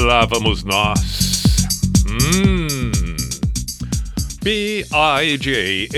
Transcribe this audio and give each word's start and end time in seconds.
Lá 0.00 0.26
vamos 0.26 0.64
nós. 0.64 1.56
Hum. 2.08 3.14
P-I-J-A-M-A 4.44 5.88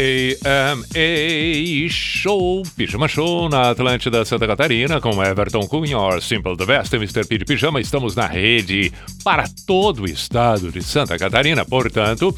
Show, 1.91 2.63
Pijama 2.77 3.09
Show 3.09 3.49
na 3.49 3.71
Atlântida 3.71 4.25
Santa 4.25 4.47
Catarina 4.47 5.01
com 5.01 5.21
Everton 5.21 5.67
Cunha, 5.67 6.21
Simple 6.21 6.57
the 6.57 6.65
Best, 6.65 6.95
Mr. 6.95 7.27
P 7.27 7.39
de 7.39 7.45
Pijama. 7.45 7.81
Estamos 7.81 8.15
na 8.15 8.27
rede 8.29 8.93
para 9.25 9.49
todo 9.67 10.03
o 10.03 10.07
estado 10.07 10.71
de 10.71 10.81
Santa 10.81 11.19
Catarina, 11.19 11.65
portanto, 11.65 12.33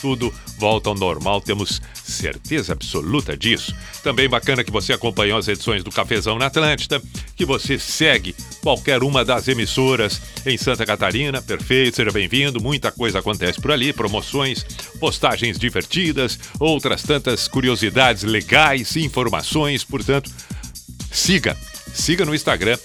tudo 0.05 0.31
volta 0.59 0.87
ao 0.89 0.93
normal, 0.93 1.41
temos 1.41 1.81
certeza 1.95 2.73
absoluta 2.73 3.35
disso. 3.35 3.75
Também 4.03 4.29
bacana 4.29 4.63
que 4.63 4.69
você 4.69 4.93
acompanhou 4.93 5.39
as 5.39 5.47
edições 5.47 5.83
do 5.83 5.89
Cafezão 5.89 6.37
na 6.37 6.45
Atlântida, 6.45 7.01
que 7.35 7.43
você 7.43 7.79
segue 7.79 8.35
qualquer 8.61 9.01
uma 9.01 9.25
das 9.25 9.47
emissoras 9.47 10.21
em 10.45 10.59
Santa 10.59 10.85
Catarina. 10.85 11.41
Perfeito, 11.41 11.95
seja 11.95 12.11
bem-vindo. 12.11 12.61
Muita 12.61 12.91
coisa 12.91 13.17
acontece 13.17 13.59
por 13.59 13.71
ali, 13.71 13.91
promoções, 13.91 14.63
postagens 14.99 15.57
divertidas, 15.57 16.37
outras 16.59 17.01
tantas 17.01 17.47
curiosidades 17.47 18.21
legais, 18.21 18.95
informações, 18.95 19.83
portanto, 19.83 20.29
siga 21.11 21.57
Siga 21.93 22.25
no 22.25 22.35
Instagram 22.35 22.77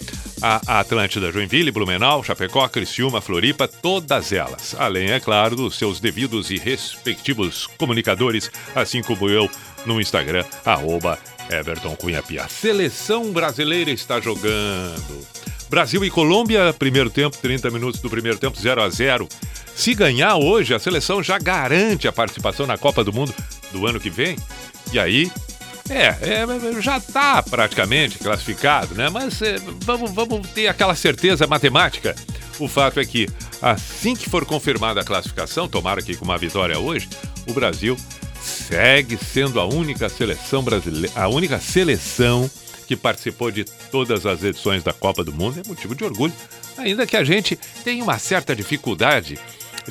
a 0.43 0.81
Atlântida 0.81 1.31
Joinville, 1.31 1.71
Blumenau, 1.71 2.25
Chapecó, 2.25 2.67
Criciúma, 2.69 3.21
Floripa, 3.21 3.69
todas 3.69 4.33
elas. 4.33 4.75
Além, 4.79 5.11
é 5.11 5.21
claro, 5.21 5.55
dos 5.55 5.77
seus 5.77 6.01
devidos 6.01 6.51
e 6.51 6.57
respectivos 6.57 7.67
comunicadores, 7.79 8.51
assim 8.75 9.03
como 9.03 9.29
eu 9.29 9.51
no 9.85 10.01
Instagram, 10.01 10.45
arroba 10.65 11.19
Everton 11.51 11.95
Cunha 11.97 12.23
Pia. 12.23 12.49
Seleção 12.49 13.33
brasileira 13.33 13.91
está 13.91 14.21
jogando. 14.21 15.27
Brasil 15.69 16.05
e 16.05 16.11
Colômbia, 16.11 16.75
primeiro 16.77 17.11
tempo, 17.11 17.37
30 17.37 17.71
minutos 17.71 18.01
do 18.01 18.11
primeiro 18.11 18.39
tempo, 18.39 18.59
0 18.59 18.83
a 18.83 18.89
0 18.89 19.29
Se 19.75 19.95
ganhar 19.95 20.37
hoje, 20.37 20.75
a 20.75 20.79
seleção 20.79 21.23
já 21.23 21.39
garante 21.39 22.09
a 22.09 22.13
participação 22.13 22.67
na 22.67 22.77
Copa 22.77 23.05
do 23.05 23.13
Mundo 23.13 23.35
do 23.73 23.87
ano 23.87 24.01
que 24.01 24.11
vem. 24.11 24.37
E 24.93 24.99
aí, 24.99 25.31
é, 25.91 26.17
é 26.23 26.81
já 26.81 26.99
está 26.99 27.43
praticamente 27.43 28.19
classificado, 28.19 28.95
né? 28.95 29.09
Mas 29.09 29.43
é, 29.43 29.57
vamos, 29.81 30.13
vamos 30.13 30.49
ter 30.51 30.69
aquela 30.69 30.95
certeza 30.95 31.47
matemática. 31.47 32.15
O 32.59 32.69
fato 32.69 33.01
é 33.01 33.05
que, 33.05 33.29
assim 33.61 34.15
que 34.15 34.29
for 34.29 34.45
confirmada 34.45 35.01
a 35.01 35.05
classificação, 35.05 35.69
tomara 35.69 36.03
que 36.03 36.17
com 36.17 36.25
uma 36.25 36.39
vitória 36.39 36.79
hoje, 36.79 37.09
o 37.49 37.53
Brasil 37.53 37.97
segue 38.41 39.17
sendo 39.17 39.59
a 39.59 39.67
única 39.67 40.09
seleção 40.09 40.63
brasileira, 40.63 41.13
a 41.15 41.29
única 41.29 41.59
seleção 41.59 42.51
que 42.87 42.97
participou 42.97 43.51
de 43.51 43.65
todas 43.91 44.27
as 44.27 44.43
edições 44.43 44.83
da 44.83 44.93
Copa 44.93 45.23
do 45.23 45.33
Mundo. 45.33 45.61
É 45.65 45.69
motivo 45.69 45.95
de 45.95 46.05
orgulho, 46.05 46.33
ainda 46.77 47.07
que 47.07 47.17
a 47.17 47.25
gente 47.25 47.57
tenha 47.85 48.03
uma 48.03 48.19
certa 48.19 48.55
dificuldade 48.55 49.39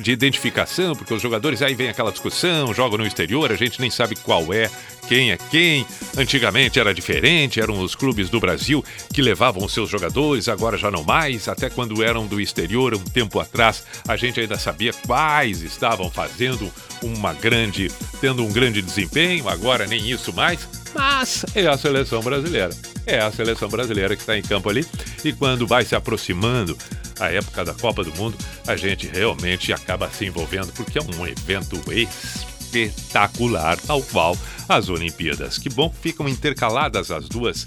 de 0.00 0.12
identificação, 0.12 0.96
porque 0.96 1.14
os 1.14 1.22
jogadores 1.22 1.62
aí 1.62 1.74
vem 1.74 1.88
aquela 1.88 2.10
discussão, 2.10 2.72
jogam 2.74 2.98
no 2.98 3.06
exterior, 3.06 3.52
a 3.52 3.56
gente 3.56 3.80
nem 3.80 3.90
sabe 3.90 4.16
qual 4.16 4.52
é, 4.52 4.70
quem 5.08 5.30
é 5.30 5.36
quem. 5.36 5.86
Antigamente 6.16 6.80
era 6.80 6.94
diferente, 6.94 7.60
eram 7.60 7.80
os 7.80 7.94
clubes 7.94 8.30
do 8.30 8.40
Brasil 8.40 8.84
que 9.12 9.22
levavam 9.22 9.64
os 9.64 9.72
seus 9.72 9.90
jogadores, 9.90 10.48
agora 10.48 10.78
já 10.78 10.90
não 10.90 11.04
mais. 11.04 11.48
Até 11.48 11.68
quando 11.68 12.02
eram 12.02 12.26
do 12.26 12.40
exterior, 12.40 12.94
um 12.94 12.98
tempo 12.98 13.38
atrás, 13.38 13.84
a 14.08 14.16
gente 14.16 14.40
ainda 14.40 14.58
sabia 14.58 14.92
quais 15.06 15.62
estavam 15.62 16.10
fazendo 16.10 16.72
uma 17.02 17.32
grande, 17.32 17.90
tendo 18.20 18.44
um 18.44 18.52
grande 18.52 18.82
desempenho, 18.82 19.48
agora 19.48 19.86
nem 19.86 20.10
isso 20.10 20.32
mais. 20.32 20.68
Mas 20.94 21.44
é 21.54 21.66
a 21.66 21.78
seleção 21.78 22.20
brasileira. 22.20 22.70
É 23.06 23.18
a 23.18 23.30
seleção 23.30 23.68
brasileira 23.68 24.14
que 24.14 24.22
está 24.22 24.36
em 24.36 24.42
campo 24.42 24.68
ali. 24.68 24.86
E 25.24 25.32
quando 25.32 25.66
vai 25.66 25.84
se 25.84 25.94
aproximando 25.94 26.76
a 27.20 27.30
época 27.30 27.64
da 27.64 27.74
Copa 27.74 28.02
do 28.02 28.12
Mundo, 28.14 28.36
a 28.66 28.76
gente 28.76 29.06
realmente 29.06 29.72
acaba 29.72 30.10
se 30.10 30.26
envolvendo 30.26 30.72
porque 30.72 30.98
é 30.98 31.02
um 31.02 31.26
evento 31.26 31.80
espetacular, 31.92 33.78
tal 33.78 34.02
qual 34.02 34.36
as 34.68 34.88
Olimpíadas. 34.88 35.58
Que 35.58 35.68
bom 35.68 35.90
que 35.90 35.98
ficam 35.98 36.28
intercaladas 36.28 37.10
as 37.10 37.28
duas, 37.28 37.66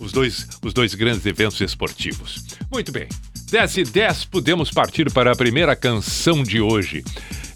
os 0.00 0.10
dois, 0.10 0.48
os 0.62 0.72
dois 0.72 0.94
grandes 0.94 1.26
eventos 1.26 1.60
esportivos. 1.60 2.44
Muito 2.72 2.90
bem. 2.90 3.08
10 3.50 3.76
e 3.76 3.84
10, 3.84 4.24
podemos 4.24 4.70
partir 4.70 5.12
para 5.12 5.32
a 5.32 5.36
primeira 5.36 5.76
canção 5.76 6.42
de 6.42 6.60
hoje. 6.60 7.04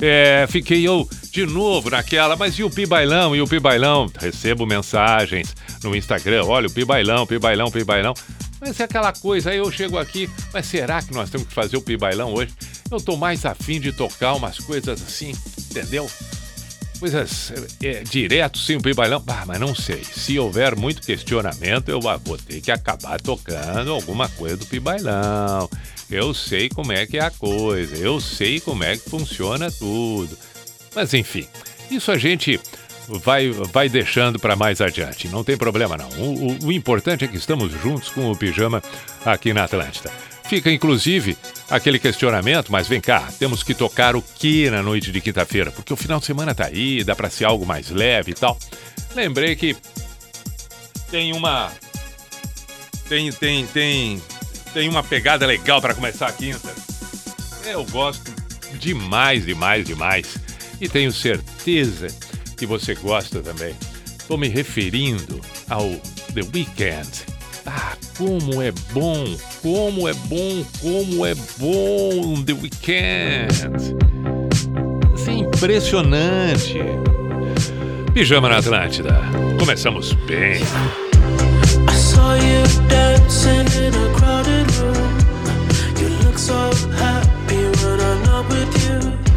É, 0.01 0.47
fiquei 0.49 0.87
eu 0.87 1.09
de 1.33 1.45
novo 1.45 1.91
naquela, 1.91 2.37
mas 2.37 2.55
e 2.55 2.63
o 2.63 2.71
Pibailão? 2.71 3.35
E 3.35 3.41
o 3.41 3.49
Pibailão? 3.49 4.09
Recebo 4.17 4.65
mensagens 4.65 5.57
no 5.83 5.97
Instagram, 5.97 6.45
olha 6.45 6.69
o 6.69 6.71
Pibailão, 6.71 7.27
Pibailão, 7.27 7.71
Pibailão. 7.71 8.15
Mas 8.61 8.79
é 8.81 8.85
aquela 8.85 9.13
coisa, 9.13 9.51
aí 9.51 9.59
eu 9.59 9.71
chego 9.71 9.99
aqui, 9.99 10.29
mas 10.53 10.67
será 10.67 11.01
que 11.01 11.13
nós 11.13 11.31
temos 11.31 11.47
que 11.47 11.55
fazer 11.55 11.77
o 11.77 11.83
pibailão 11.83 12.35
hoje? 12.35 12.53
Eu 12.91 13.01
tô 13.01 13.17
mais 13.17 13.45
afim 13.45 13.81
de 13.81 13.93
tocar 13.93 14.35
umas 14.35 14.59
coisas 14.59 15.01
assim, 15.01 15.33
entendeu? 15.71 16.11
Coisas 16.99 17.53
é, 17.81 18.03
direto 18.03 18.59
sem 18.59 18.77
o 18.77 18.83
pibailão. 18.83 19.23
Ah, 19.29 19.45
mas 19.47 19.61
não 19.61 19.73
sei. 19.73 20.03
Se 20.03 20.37
houver 20.37 20.75
muito 20.75 21.03
questionamento, 21.03 21.91
eu 21.91 22.01
vou 22.01 22.37
ter 22.37 22.61
que 22.61 22.73
acabar 22.73 23.21
tocando 23.21 23.93
alguma 23.93 24.29
coisa 24.31 24.57
do 24.57 24.67
pibailão. 24.67 25.71
Eu 26.11 26.35
sei 26.35 26.69
como 26.69 26.93
é 26.93 27.07
que 27.07 27.19
é 27.19 27.23
a 27.23 27.31
coisa, 27.31 27.97
eu 27.97 28.21
sei 28.21 28.59
como 28.59 28.83
é 28.83 28.97
que 28.97 29.09
funciona 29.09 29.71
tudo. 29.71 30.37
Mas 30.95 31.15
enfim, 31.15 31.47
isso 31.91 32.11
a 32.11 32.19
gente 32.19 32.59
vai, 33.09 33.51
vai 33.51 33.89
deixando 33.89 34.39
para 34.39 34.55
mais 34.55 34.81
adiante. 34.81 35.29
Não 35.29 35.43
tem 35.43 35.57
problema 35.57 35.97
não. 35.97 36.09
O, 36.11 36.53
o, 36.53 36.67
o, 36.67 36.73
importante 36.73 37.25
é 37.25 37.29
que 37.29 37.37
estamos 37.37 37.73
juntos 37.73 38.09
com 38.11 38.31
o 38.31 38.37
Pijama 38.37 38.83
aqui 39.25 39.53
na 39.53 39.65
Atlântida. 39.65 40.11
Fica 40.45 40.71
inclusive 40.71 41.37
aquele 41.69 41.99
questionamento, 41.99 42.73
mas 42.73 42.89
vem 42.89 43.01
cá, 43.01 43.29
temos 43.39 43.63
que 43.63 43.75
tocar 43.75 44.17
o 44.17 44.23
que 44.23 44.71
na 44.71 44.83
noite 44.83 45.13
de 45.13 45.21
quinta-feira? 45.21 45.71
Porque 45.71 45.93
o 45.93 45.97
final 45.97 46.21
de 46.21 46.27
semana 46.27 46.55
tá 46.55 46.67
aí, 46.67 47.05
dá 47.05 47.15
para 47.15 47.29
ser 47.29 47.45
algo 47.45 47.67
mais 47.67 47.91
leve 47.91 48.31
e 48.31 48.35
tal. 48.35 48.59
Lembrei 49.15 49.57
que 49.57 49.77
tem 51.11 51.33
uma 51.33 51.71
tem 53.09 53.31
tem 53.33 53.67
tem 53.67 54.23
tem 54.73 54.89
uma 54.89 55.03
pegada 55.03 55.47
legal 55.47 55.81
para 55.81 55.95
começar 55.95 56.29
a 56.29 56.33
quinta. 56.33 56.75
Eu 57.67 57.85
gosto 57.85 58.33
demais, 58.79 59.45
demais, 59.45 59.87
demais. 59.87 60.39
E 60.81 60.89
tenho 60.89 61.13
certeza 61.13 62.09
que 62.59 62.67
você 62.67 62.95
gosta 62.95 63.41
também. 63.41 63.75
Estou 64.19 64.37
me 64.37 64.49
referindo 64.49 65.41
ao 65.71 65.89
The 66.35 66.43
Weeknd. 66.53 67.09
Ah, 67.65 67.97
como 68.17 68.61
é 68.61 68.73
bom, 68.93 69.25
como 69.63 70.09
é 70.09 70.13
bom, 70.13 70.65
como 70.81 71.25
é 71.25 71.35
bom 71.59 72.43
The 72.45 72.53
Weeknd. 72.53 73.97
É 75.27 75.33
impressionante. 75.33 76.79
Pijama 78.13 78.49
na 78.49 78.59
Atlântida. 78.59 79.21
Começamos 79.59 80.13
bem. 80.27 80.63
I 81.89 81.95
saw 81.95 82.35
you 82.35 82.63
dancing 82.89 83.67
in 83.79 83.95
a 83.95 84.19
crowded 84.19 84.71
room. 84.79 85.19
You 86.01 86.09
look 86.25 86.39
so 86.39 86.71
happy 86.97 87.57
when 87.57 88.01
I'm 88.01 88.23
not 88.25 88.49
with 88.49 88.75
you. 88.85 89.28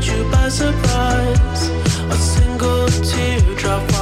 Caught 0.00 0.16
you 0.16 0.30
by 0.30 0.48
surprise. 0.48 1.68
A 2.10 2.16
single 2.16 2.86
teardrop 2.88 3.99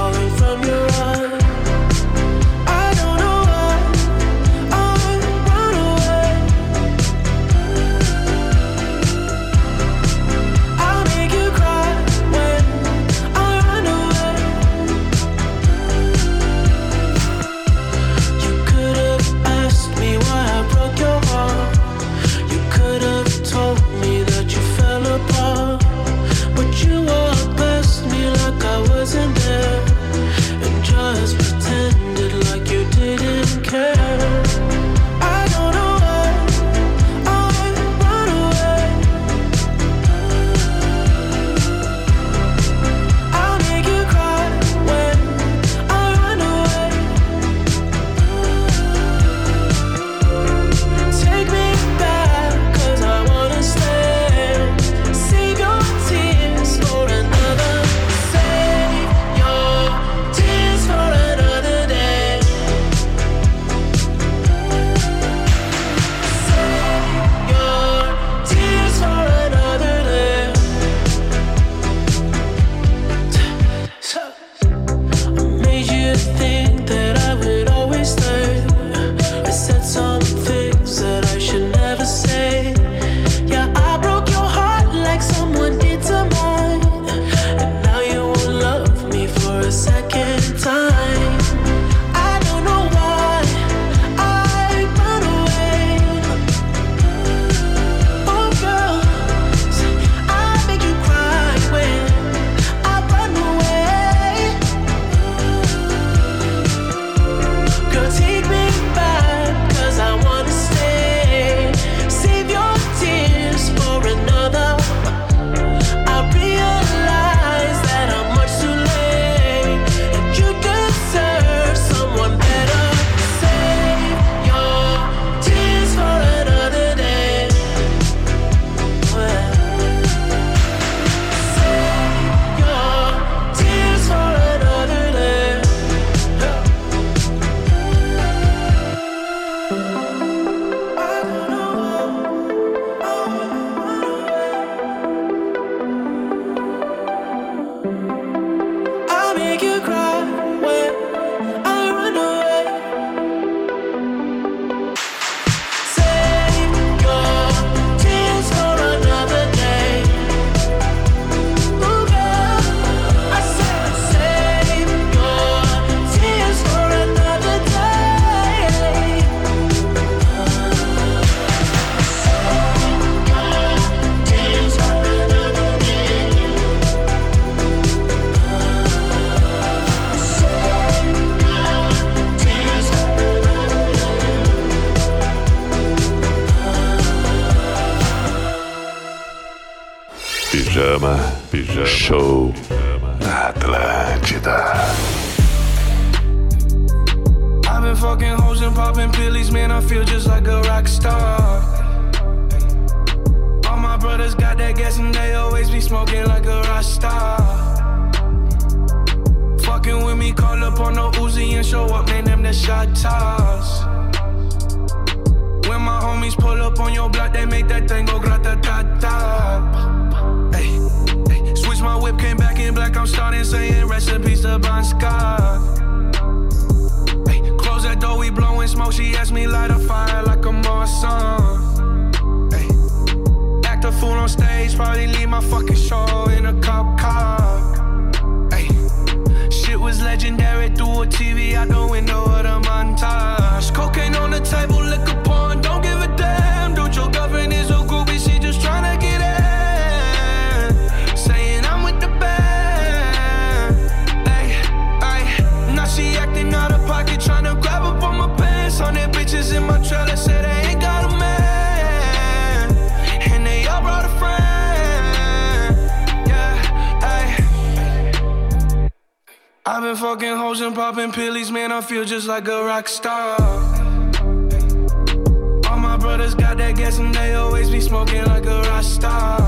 that 276.68 276.76
gas 276.76 276.98
and 276.98 277.14
they 277.14 277.34
always 277.34 277.70
be 277.70 277.80
smoking 277.80 278.24
like 278.24 278.44
a 278.44 278.60
rock 278.62 278.82
star. 278.82 279.38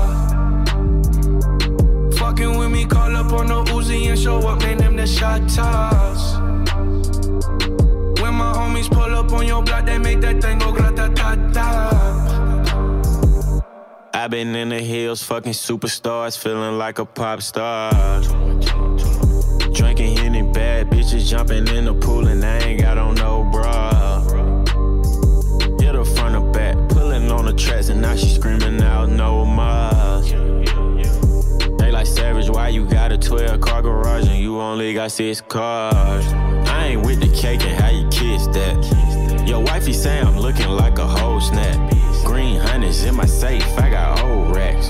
Fucking 2.13 2.57
with 2.57 2.71
me, 2.71 2.85
call 2.85 3.15
up 3.15 3.31
on 3.31 3.47
the 3.47 3.63
Uzi 3.71 4.09
and 4.09 4.19
show 4.19 4.39
up, 4.39 4.59
man. 4.61 4.77
Them 4.77 4.95
the 4.95 5.05
shot 5.05 5.47
toss. 5.49 6.37
When 8.21 8.33
my 8.33 8.53
homies 8.57 8.89
pull 8.89 9.13
up 9.15 9.31
on 9.33 9.45
your 9.45 9.61
block, 9.63 9.85
they 9.85 9.99
make 9.99 10.21
that 10.21 10.41
thing 10.41 10.57
go 10.59 10.71
grata 10.71 11.11
ta 11.13 11.35
ta. 11.53 11.69
i 14.13 14.27
been 14.27 14.55
in 14.55 14.69
the 14.69 14.79
hills, 14.79 15.23
fucking 15.23 15.53
superstars, 15.53 16.37
feeling 16.37 16.77
like 16.77 16.97
a 16.99 17.05
pop 17.05 17.41
star. 17.41 18.21
Drinking 19.73 20.17
any 20.19 20.41
bad 20.41 20.89
bitches, 20.89 21.29
jumping 21.29 21.67
in 21.67 21.85
the 21.85 21.93
pool, 21.93 22.27
and 22.27 22.43
I 22.43 22.57
ain't 22.59 22.81
got 22.81 22.97
on 22.97 23.15
no 23.15 23.43
bra. 23.51 23.90
Now 28.01 28.15
she 28.15 28.29
screaming 28.29 28.81
out 28.81 29.09
no 29.09 29.45
more. 29.45 30.21
They 31.77 31.91
like 31.91 32.07
savage, 32.07 32.49
why 32.49 32.69
you 32.69 32.85
got 32.85 33.11
a 33.11 33.17
12 33.17 33.61
car 33.61 33.81
garage 33.83 34.27
and 34.27 34.39
you 34.39 34.59
only 34.59 34.93
got 34.93 35.11
six 35.11 35.39
cars? 35.41 36.25
I 36.67 36.87
ain't 36.87 37.05
with 37.05 37.19
the 37.21 37.29
cake 37.29 37.61
and 37.61 37.79
how 37.79 37.89
you 37.89 38.07
kiss 38.09 38.47
that. 38.47 39.47
Your 39.47 39.61
wifey 39.61 39.93
say 39.93 40.19
I'm 40.19 40.37
looking 40.37 40.69
like 40.69 40.97
a 40.97 41.07
whole 41.07 41.39
snap. 41.39 41.91
Green 42.25 42.59
hundreds 42.59 43.03
in 43.03 43.15
my 43.15 43.25
safe, 43.25 43.65
I 43.77 43.89
got 43.89 44.23
old 44.23 44.55
racks. 44.55 44.89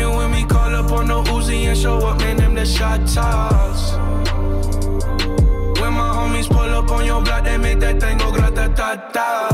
Fucking 0.00 0.16
with 0.16 0.30
me, 0.30 0.44
call 0.46 0.74
up 0.74 0.90
on 0.92 1.08
the 1.08 1.22
Uzi 1.30 1.64
and 1.66 1.76
show 1.76 1.98
up, 1.98 2.18
man, 2.20 2.36
them 2.36 2.54
the 2.54 2.64
shot 2.64 3.06
toss. 3.06 3.92
When 5.78 5.92
my 5.92 6.10
homies 6.16 6.48
pull 6.48 6.60
up 6.60 6.90
on 6.90 7.04
your 7.04 7.22
block, 7.22 7.44
they 7.44 7.58
make 7.58 7.80
that 7.80 8.00
thing 8.00 8.16
go 8.16 8.32
grata 8.32 8.72
ta 8.74 8.96
ta. 9.12 9.49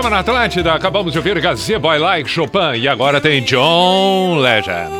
Pijama 0.00 0.16
na 0.16 0.20
Atlântida, 0.20 0.72
acabamos 0.72 1.12
de 1.12 1.18
ouvir 1.18 1.38
Gazebo 1.42 1.92
I 1.92 1.98
Like 1.98 2.30
Chopin 2.30 2.74
e 2.74 2.88
agora 2.88 3.20
tem 3.20 3.44
John 3.44 4.38
Legend. 4.38 4.99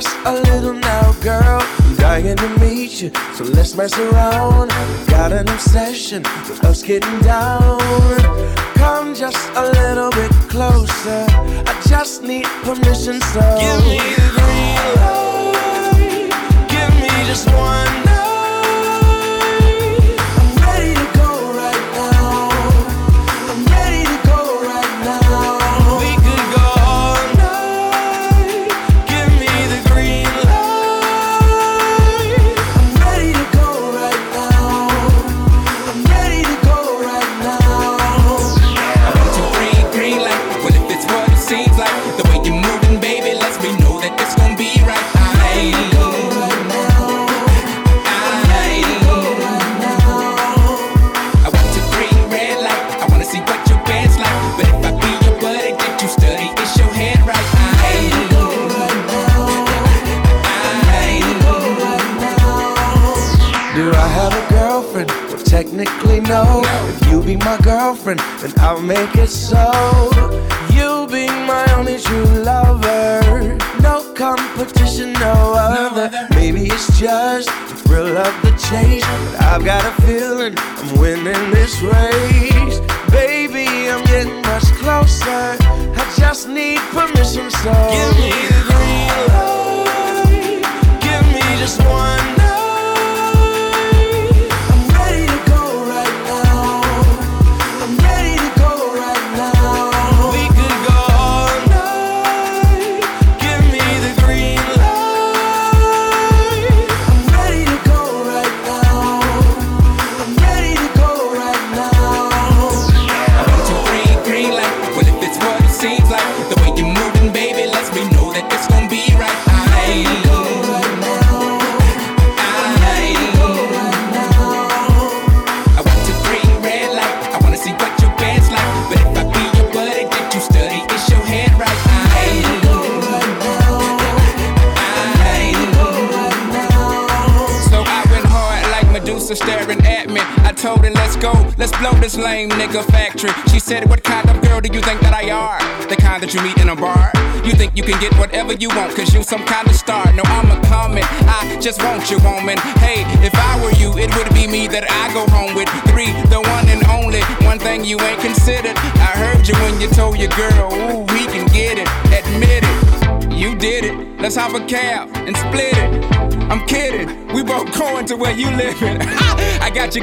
just 0.00 0.16
a 0.24 0.32
little 0.32 0.72
now, 0.72 1.12
girl. 1.20 1.60
I'm 1.60 1.96
dying 1.96 2.36
to 2.36 2.48
meet 2.58 3.02
you, 3.02 3.10
so 3.34 3.44
let's 3.44 3.76
mess 3.76 3.98
around. 3.98 4.70
Got 5.08 5.32
an 5.32 5.48
obsession 5.48 6.22
with 6.22 6.64
us 6.64 6.82
getting 6.82 7.18
down. 7.20 7.78
Come 8.76 9.14
just 9.14 9.50
a 9.56 9.64
little 9.72 10.10
bit 10.10 10.30
closer. 10.48 11.26
I 11.28 11.82
just 11.86 12.22
need 12.22 12.46
permission, 12.64 13.20
so 13.20 13.40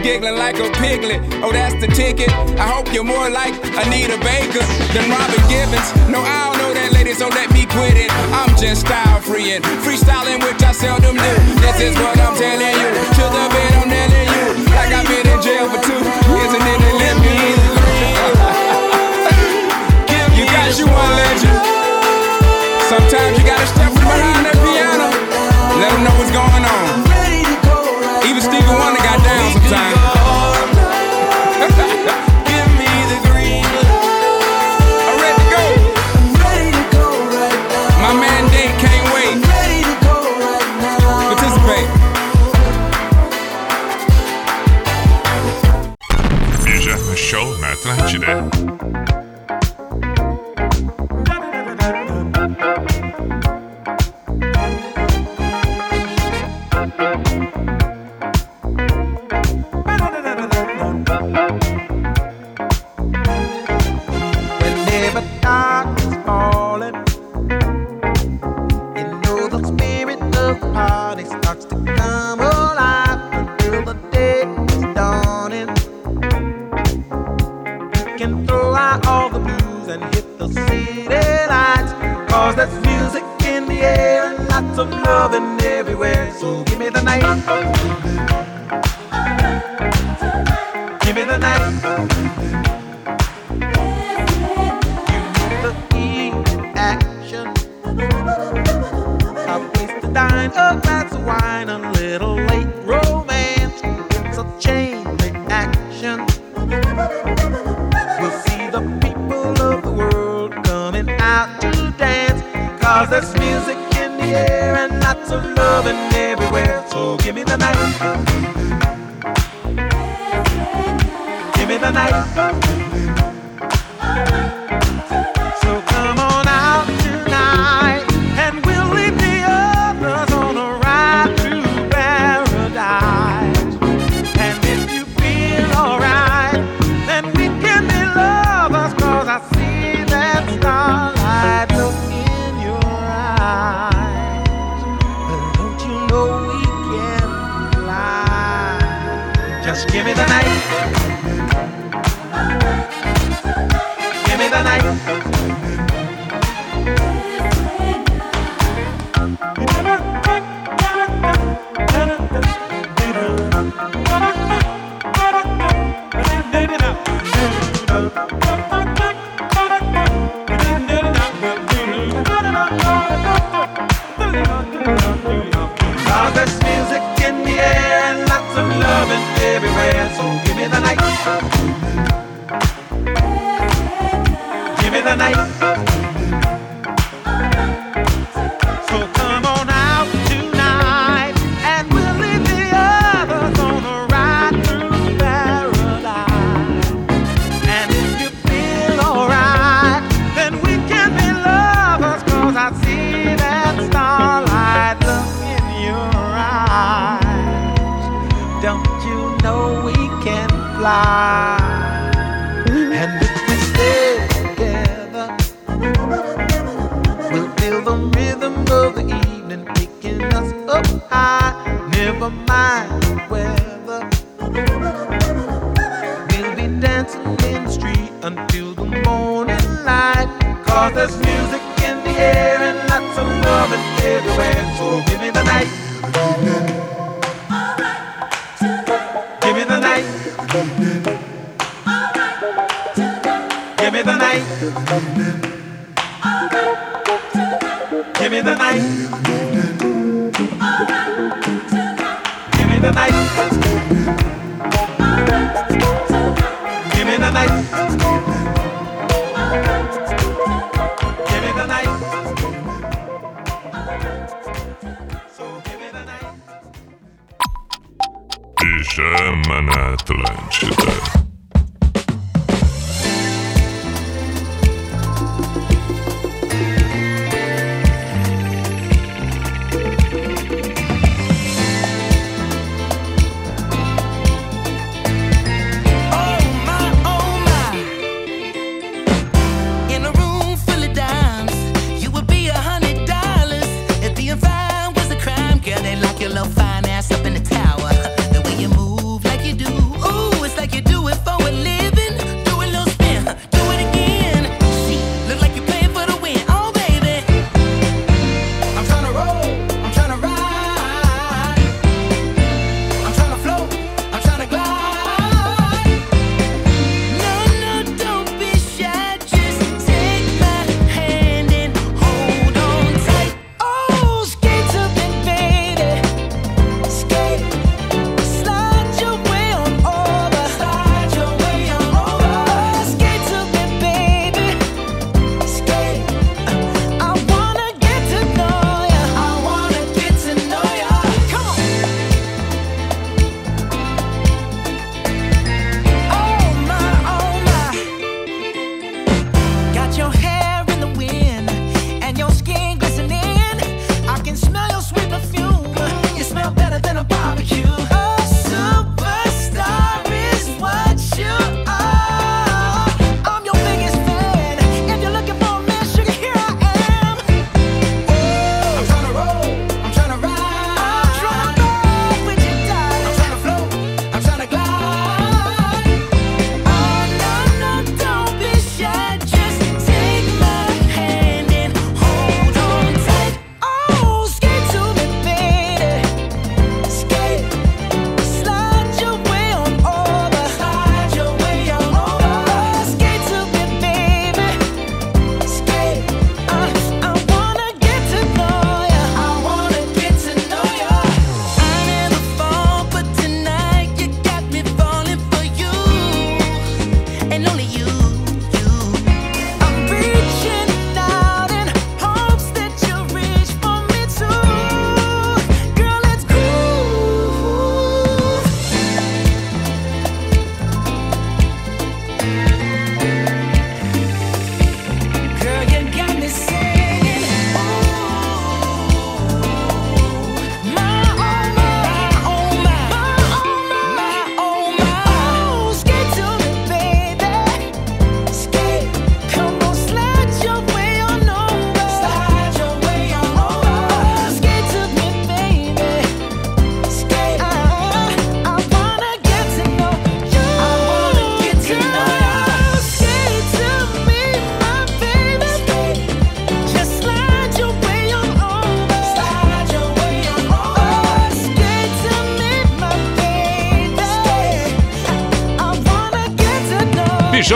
gig 0.07 0.23
like 0.23 0.36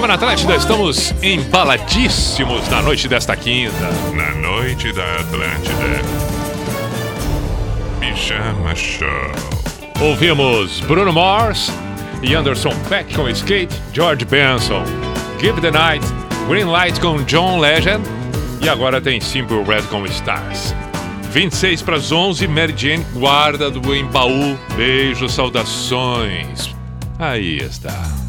Pijama 0.01 0.07
na 0.07 0.13
Atlântida, 0.15 0.55
estamos 0.55 1.13
embaladíssimos 1.21 2.67
na 2.69 2.81
noite 2.81 3.07
desta 3.07 3.35
quinta. 3.35 3.87
Na 4.15 4.31
noite 4.31 4.91
da 4.91 5.03
Atlântida. 5.17 6.01
Pijama 7.99 8.73
Show. 8.73 9.07
Ouvimos 9.99 10.79
Bruno 10.81 11.13
Mars 11.13 11.71
e 12.23 12.33
Anderson 12.33 12.73
Peck 12.89 13.13
com 13.13 13.29
Skate, 13.29 13.79
George 13.93 14.25
Benson, 14.25 14.83
Give 15.39 15.61
the 15.61 15.69
Night, 15.69 16.03
Green 16.47 16.65
Light 16.65 16.99
com 16.99 17.21
John 17.25 17.59
Legend 17.59 18.01
e 18.59 18.67
agora 18.67 18.99
tem 18.99 19.21
Simple 19.21 19.63
Red 19.63 19.83
com 19.83 20.03
Stars. 20.07 20.73
26 21.31 21.83
para 21.83 21.97
as 21.97 22.11
11, 22.11 22.47
Mary 22.47 22.73
Jane, 22.75 23.05
guarda 23.13 23.69
do 23.69 23.95
Embaú. 23.95 24.57
Beijo, 24.75 25.29
saudações. 25.29 26.75
Aí 27.19 27.59
está. 27.59 28.20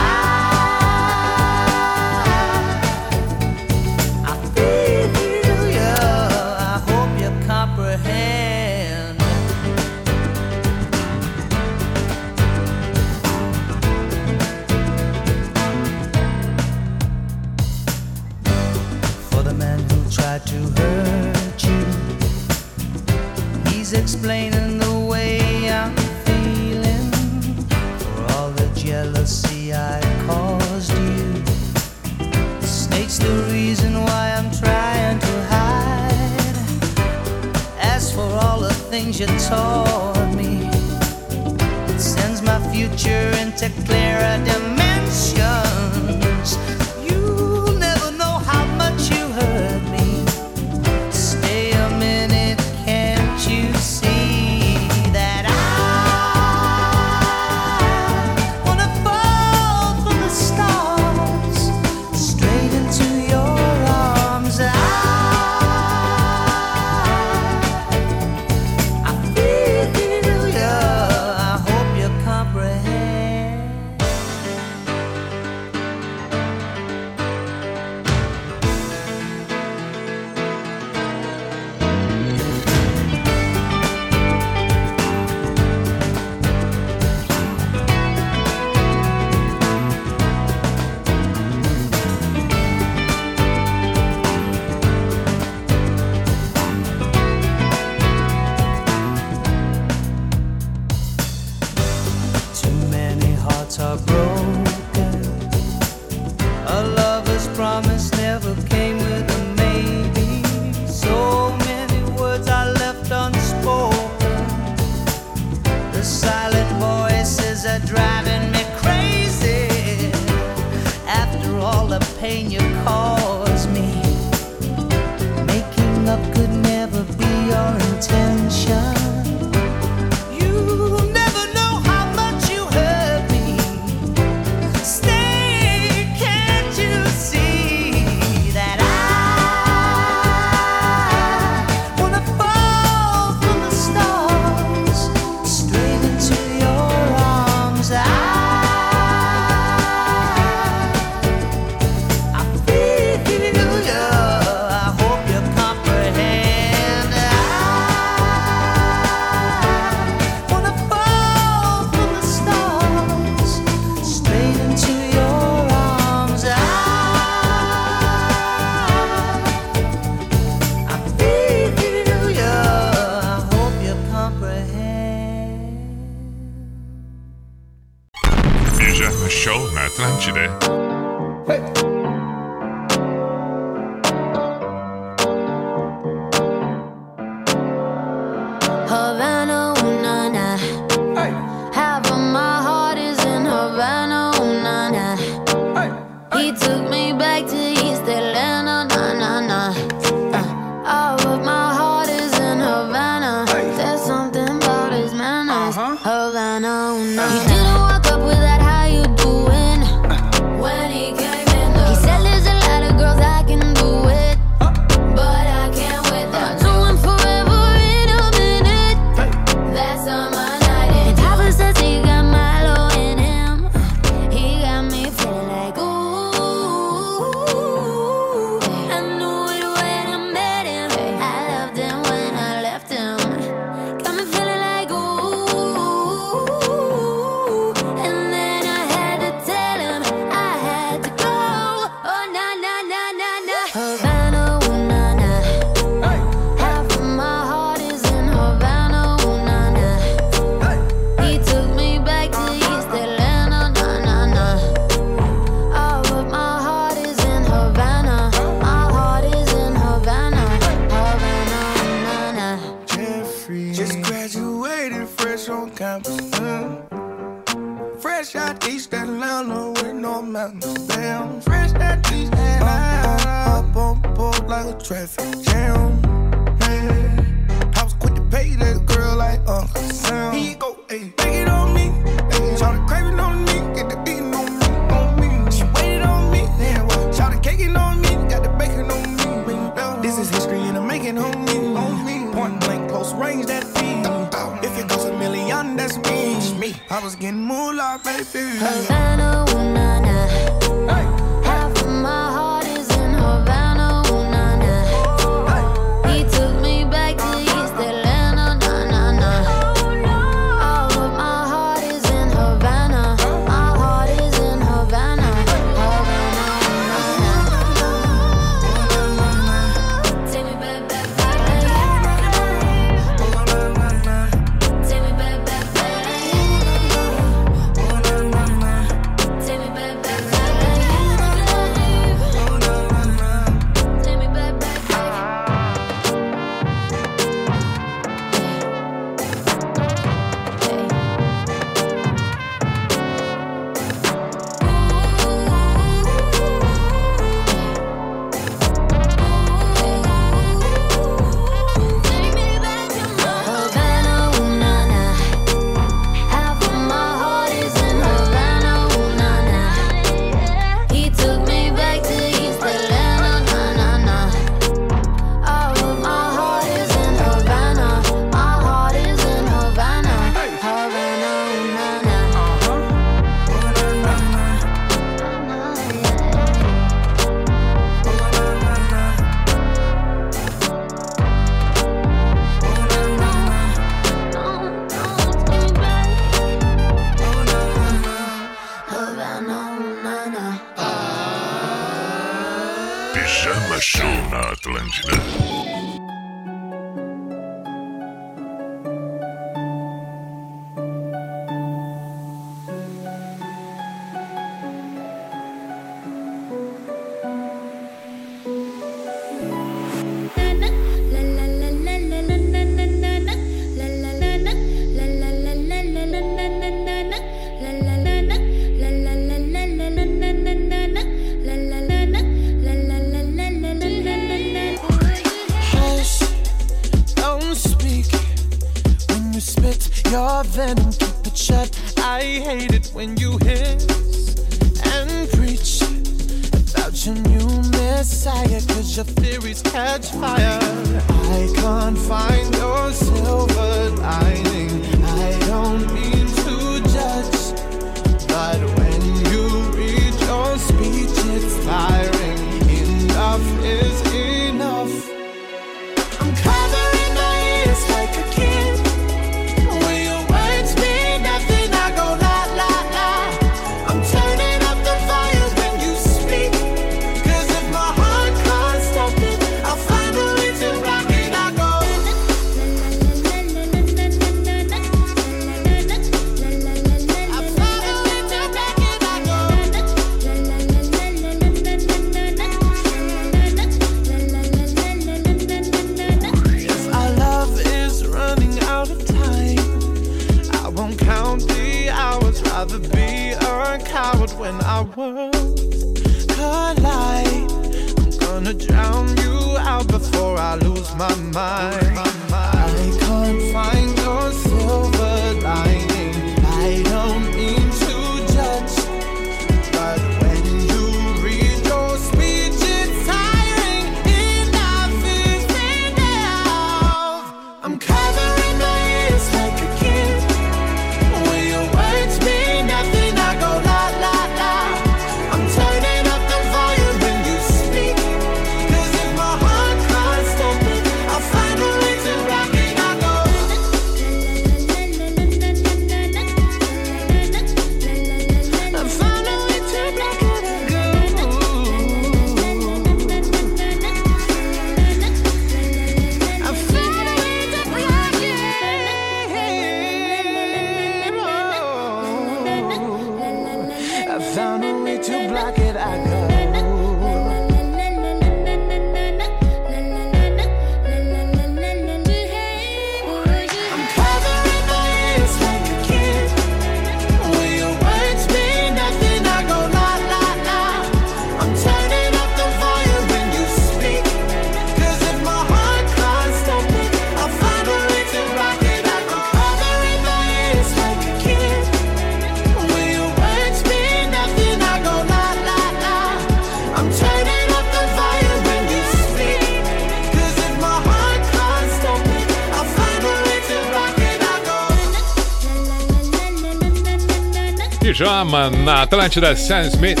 Pijama 598.00 598.48
na 598.48 598.80
Atlântida 598.80 599.36
Sam 599.36 599.66
Smith 599.66 600.00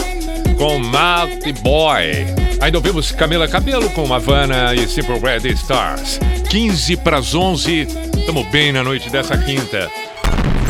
com 0.56 0.78
Naughty 0.78 1.52
Boy. 1.52 2.24
Ainda 2.58 2.78
ouvimos 2.78 3.12
Camila 3.12 3.46
Cabelo 3.46 3.90
com 3.90 4.14
Havana 4.14 4.74
e 4.74 4.88
Simple 4.88 5.18
Red 5.18 5.46
Stars. 5.50 6.18
15 6.48 6.96
para 6.96 7.18
as 7.18 7.34
11, 7.34 7.86
estamos 8.18 8.46
bem 8.46 8.72
na 8.72 8.82
noite 8.82 9.10
dessa 9.10 9.36
quinta. 9.36 9.90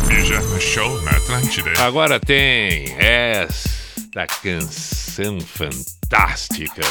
Pijama 0.08 0.58
Show 0.58 1.02
na 1.02 1.12
Atlântida. 1.12 1.70
Agora 1.78 2.18
tem 2.18 2.96
esta 2.98 4.26
canção 4.42 5.38
fantástica 5.40 6.82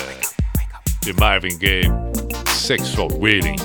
de 1.01 1.11
Marvin 1.19 1.57
Gaye, 1.57 1.91
Sexual 2.47 3.09
Waiting. 3.19 3.57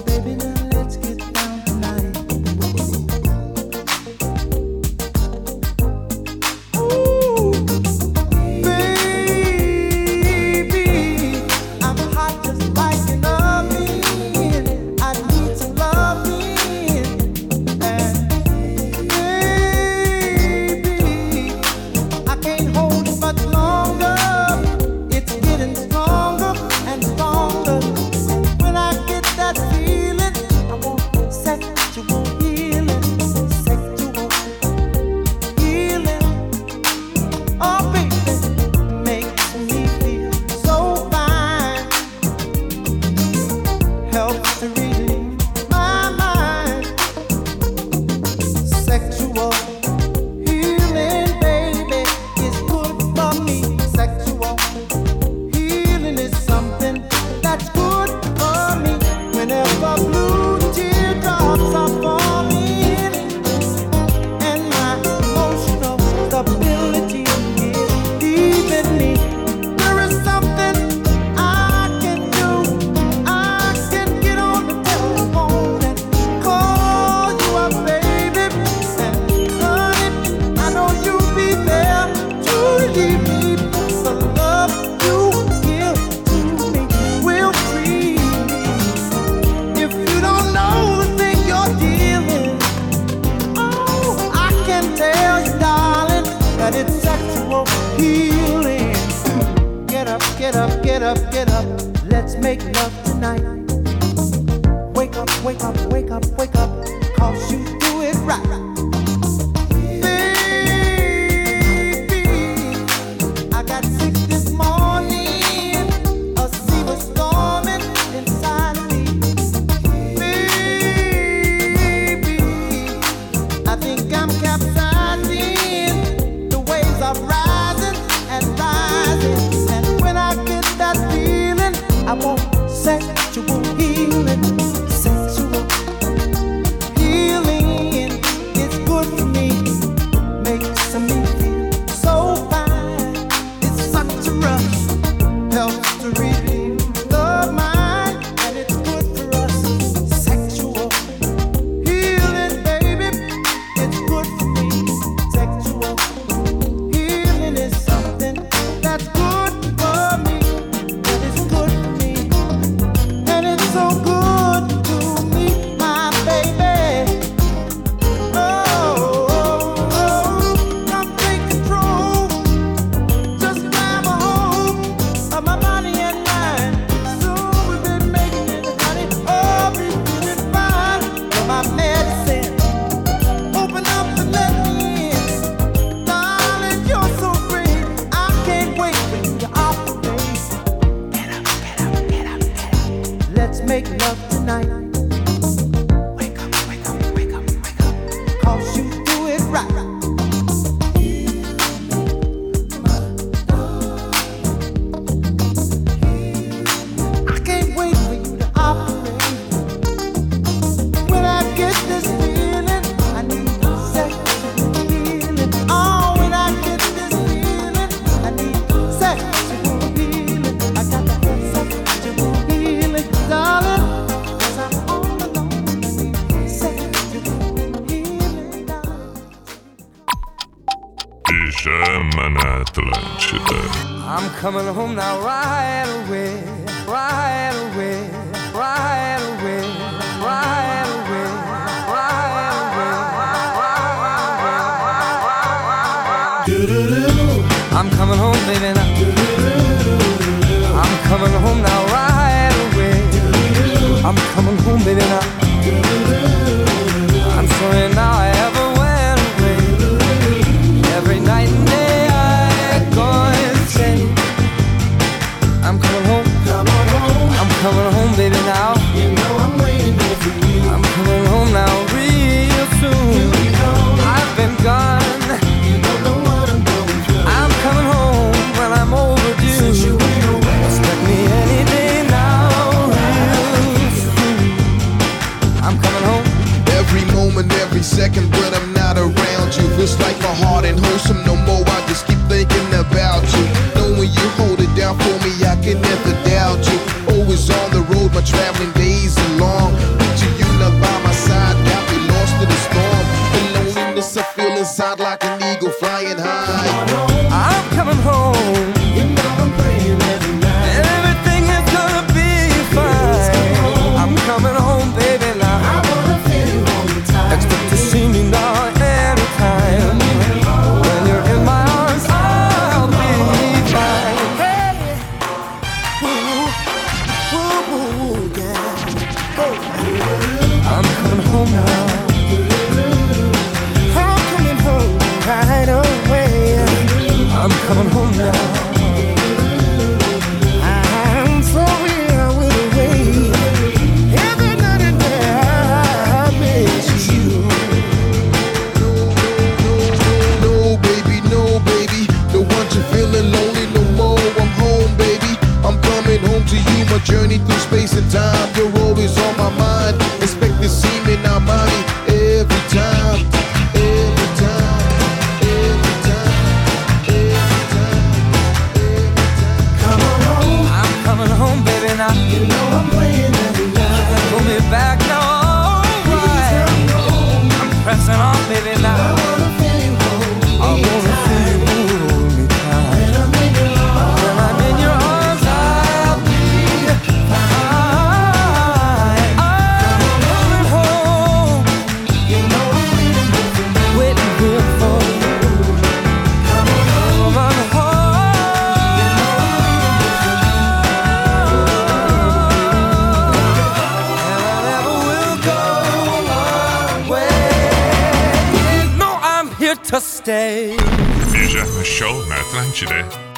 Show 412.75 413.34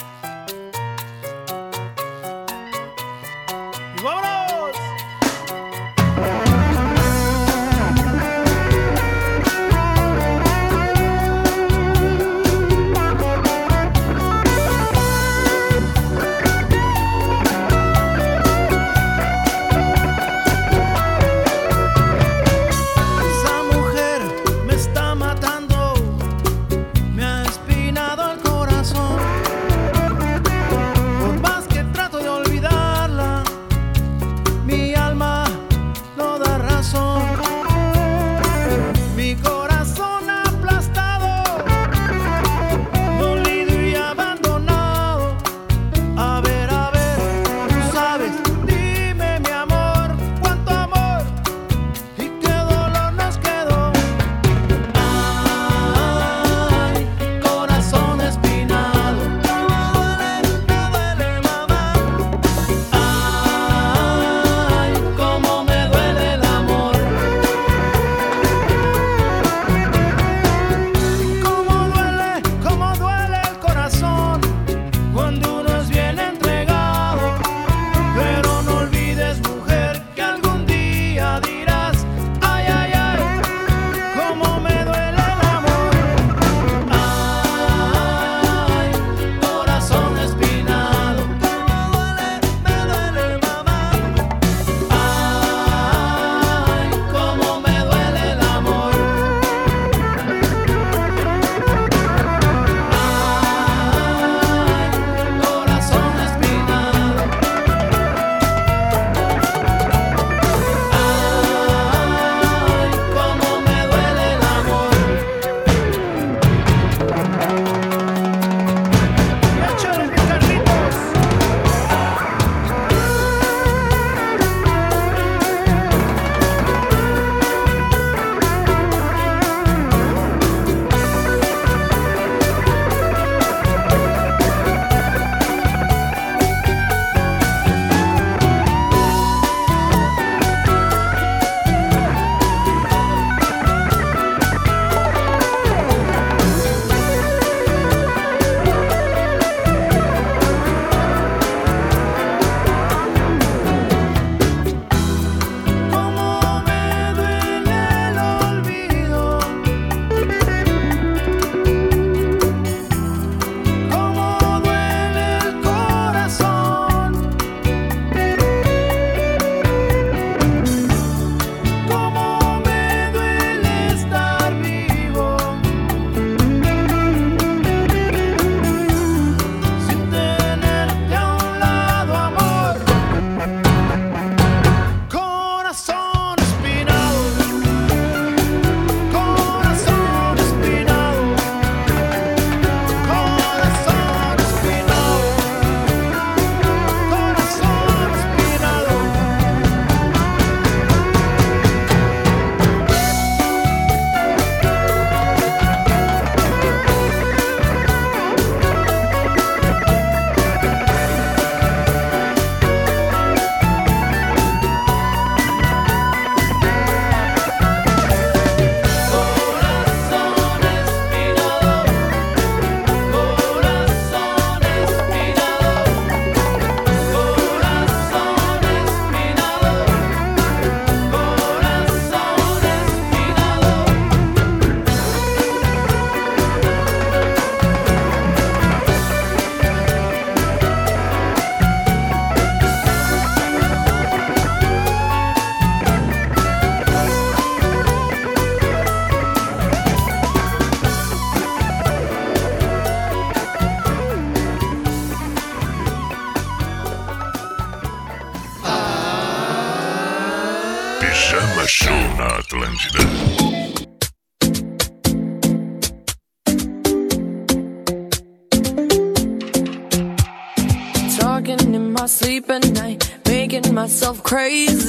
myself 273.86 274.20
crazy. 274.24 274.85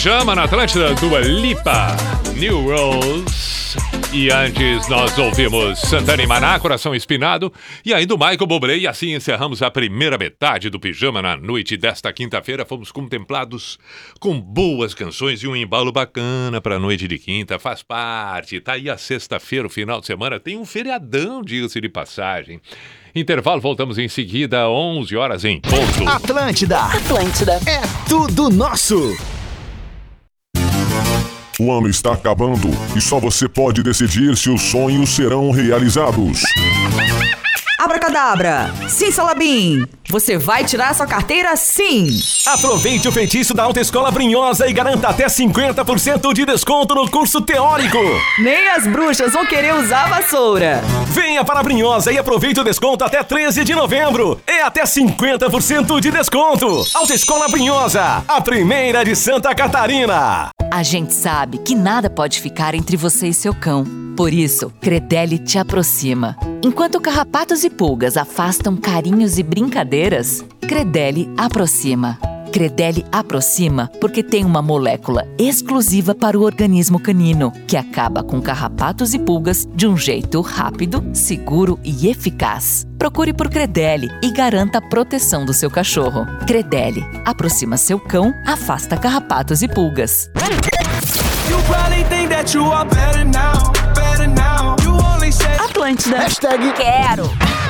Pijama 0.00 0.34
na 0.34 0.44
Atlântida, 0.44 0.94
Dua 0.94 1.20
Lipa, 1.20 1.94
New 2.34 2.62
Rose. 2.62 3.76
E 4.14 4.30
antes 4.30 4.88
nós 4.88 5.18
ouvimos 5.18 5.78
Santana 5.78 6.22
e 6.22 6.26
Maná, 6.26 6.58
Coração 6.58 6.94
Espinado, 6.94 7.52
e 7.84 7.92
ainda 7.92 8.14
o 8.14 8.18
Michael 8.18 8.46
Bublé. 8.46 8.78
E 8.78 8.86
assim 8.86 9.14
encerramos 9.14 9.60
a 9.60 9.70
primeira 9.70 10.16
metade 10.16 10.70
do 10.70 10.80
Pijama 10.80 11.20
na 11.20 11.36
noite 11.36 11.76
desta 11.76 12.10
quinta-feira. 12.14 12.64
Fomos 12.64 12.90
contemplados 12.90 13.78
com 14.18 14.40
boas 14.40 14.94
canções 14.94 15.42
e 15.42 15.46
um 15.46 15.54
embalo 15.54 15.92
bacana 15.92 16.62
para 16.62 16.76
a 16.76 16.80
noite 16.80 17.06
de 17.06 17.18
quinta. 17.18 17.58
Faz 17.58 17.82
parte. 17.82 18.58
Tá 18.58 18.72
aí 18.72 18.88
a 18.88 18.96
sexta-feira, 18.96 19.66
o 19.66 19.70
final 19.70 20.00
de 20.00 20.06
semana. 20.06 20.40
Tem 20.40 20.56
um 20.56 20.64
feriadão, 20.64 21.42
diga-se 21.42 21.78
de 21.78 21.90
passagem. 21.90 22.58
Intervalo, 23.14 23.60
voltamos 23.60 23.98
em 23.98 24.08
seguida, 24.08 24.66
11 24.66 25.14
horas 25.14 25.44
em 25.44 25.60
ponto. 25.60 26.08
Atlântida. 26.08 26.84
Atlântida. 26.84 27.60
É 27.66 27.82
tudo 28.08 28.48
nosso. 28.48 29.14
O 31.60 31.70
ano 31.70 31.90
está 31.90 32.14
acabando 32.14 32.70
e 32.96 33.02
só 33.02 33.20
você 33.20 33.46
pode 33.46 33.82
decidir 33.82 34.34
se 34.34 34.48
os 34.48 34.62
sonhos 34.62 35.10
serão 35.10 35.50
realizados. 35.50 36.40
Abracadabra! 37.78 38.72
Sim, 38.88 39.12
Salabim! 39.12 39.84
Você 40.10 40.36
vai 40.36 40.64
tirar 40.64 40.92
sua 40.92 41.06
carteira 41.06 41.54
sim! 41.54 42.08
Aproveite 42.44 43.06
o 43.06 43.12
feitiço 43.12 43.54
da 43.54 43.62
Autoescola 43.62 44.10
Brinhosa 44.10 44.66
e 44.66 44.72
garanta 44.72 45.06
até 45.06 45.26
50% 45.26 46.32
de 46.32 46.44
desconto 46.44 46.96
no 46.96 47.08
curso 47.08 47.40
teórico. 47.40 47.96
Nem 48.40 48.70
as 48.70 48.88
bruxas 48.88 49.32
vão 49.32 49.46
querer 49.46 49.72
usar 49.72 50.06
a 50.06 50.08
vassoura. 50.08 50.82
Venha 51.06 51.44
para 51.44 51.60
a 51.60 51.62
Brinhosa 51.62 52.10
e 52.10 52.18
aproveite 52.18 52.58
o 52.58 52.64
desconto 52.64 53.04
até 53.04 53.22
13 53.22 53.62
de 53.62 53.72
novembro. 53.72 54.40
É 54.48 54.62
até 54.62 54.82
50% 54.82 56.00
de 56.00 56.10
desconto. 56.10 56.84
Autoescola 56.92 57.46
Brinhosa, 57.48 58.24
a 58.26 58.40
primeira 58.40 59.04
de 59.04 59.14
Santa 59.14 59.54
Catarina. 59.54 60.48
A 60.72 60.82
gente 60.82 61.14
sabe 61.14 61.58
que 61.58 61.76
nada 61.76 62.10
pode 62.10 62.40
ficar 62.40 62.74
entre 62.74 62.96
você 62.96 63.28
e 63.28 63.34
seu 63.34 63.54
cão. 63.54 63.84
Por 64.16 64.34
isso, 64.34 64.70
Credelli 64.80 65.38
te 65.38 65.58
aproxima. 65.58 66.36
Enquanto 66.62 67.00
carrapatos 67.00 67.64
e 67.64 67.70
pulgas 67.70 68.18
afastam 68.18 68.76
carinhos 68.76 69.38
e 69.38 69.42
brincadeiras, 69.42 69.99
Credelli 70.66 71.30
aproxima. 71.36 72.18
Credelli 72.50 73.04
aproxima 73.12 73.90
porque 74.00 74.22
tem 74.22 74.46
uma 74.46 74.62
molécula 74.62 75.28
exclusiva 75.38 76.14
para 76.14 76.38
o 76.38 76.42
organismo 76.42 76.98
canino, 76.98 77.52
que 77.68 77.76
acaba 77.76 78.22
com 78.22 78.40
carrapatos 78.40 79.12
e 79.12 79.18
pulgas 79.18 79.68
de 79.74 79.86
um 79.86 79.98
jeito 79.98 80.40
rápido, 80.40 81.04
seguro 81.12 81.78
e 81.84 82.08
eficaz. 82.08 82.86
Procure 82.96 83.34
por 83.34 83.50
Credelli 83.50 84.08
e 84.22 84.32
garanta 84.32 84.78
a 84.78 84.80
proteção 84.80 85.44
do 85.44 85.52
seu 85.52 85.70
cachorro. 85.70 86.24
Credelli 86.46 87.04
aproxima 87.26 87.76
seu 87.76 88.00
cão, 88.00 88.32
afasta 88.46 88.96
carrapatos 88.96 89.60
e 89.60 89.68
pulgas. 89.68 90.30
Atlântida. 95.58 96.20
Hashtag 96.20 96.72
quero. 96.72 97.69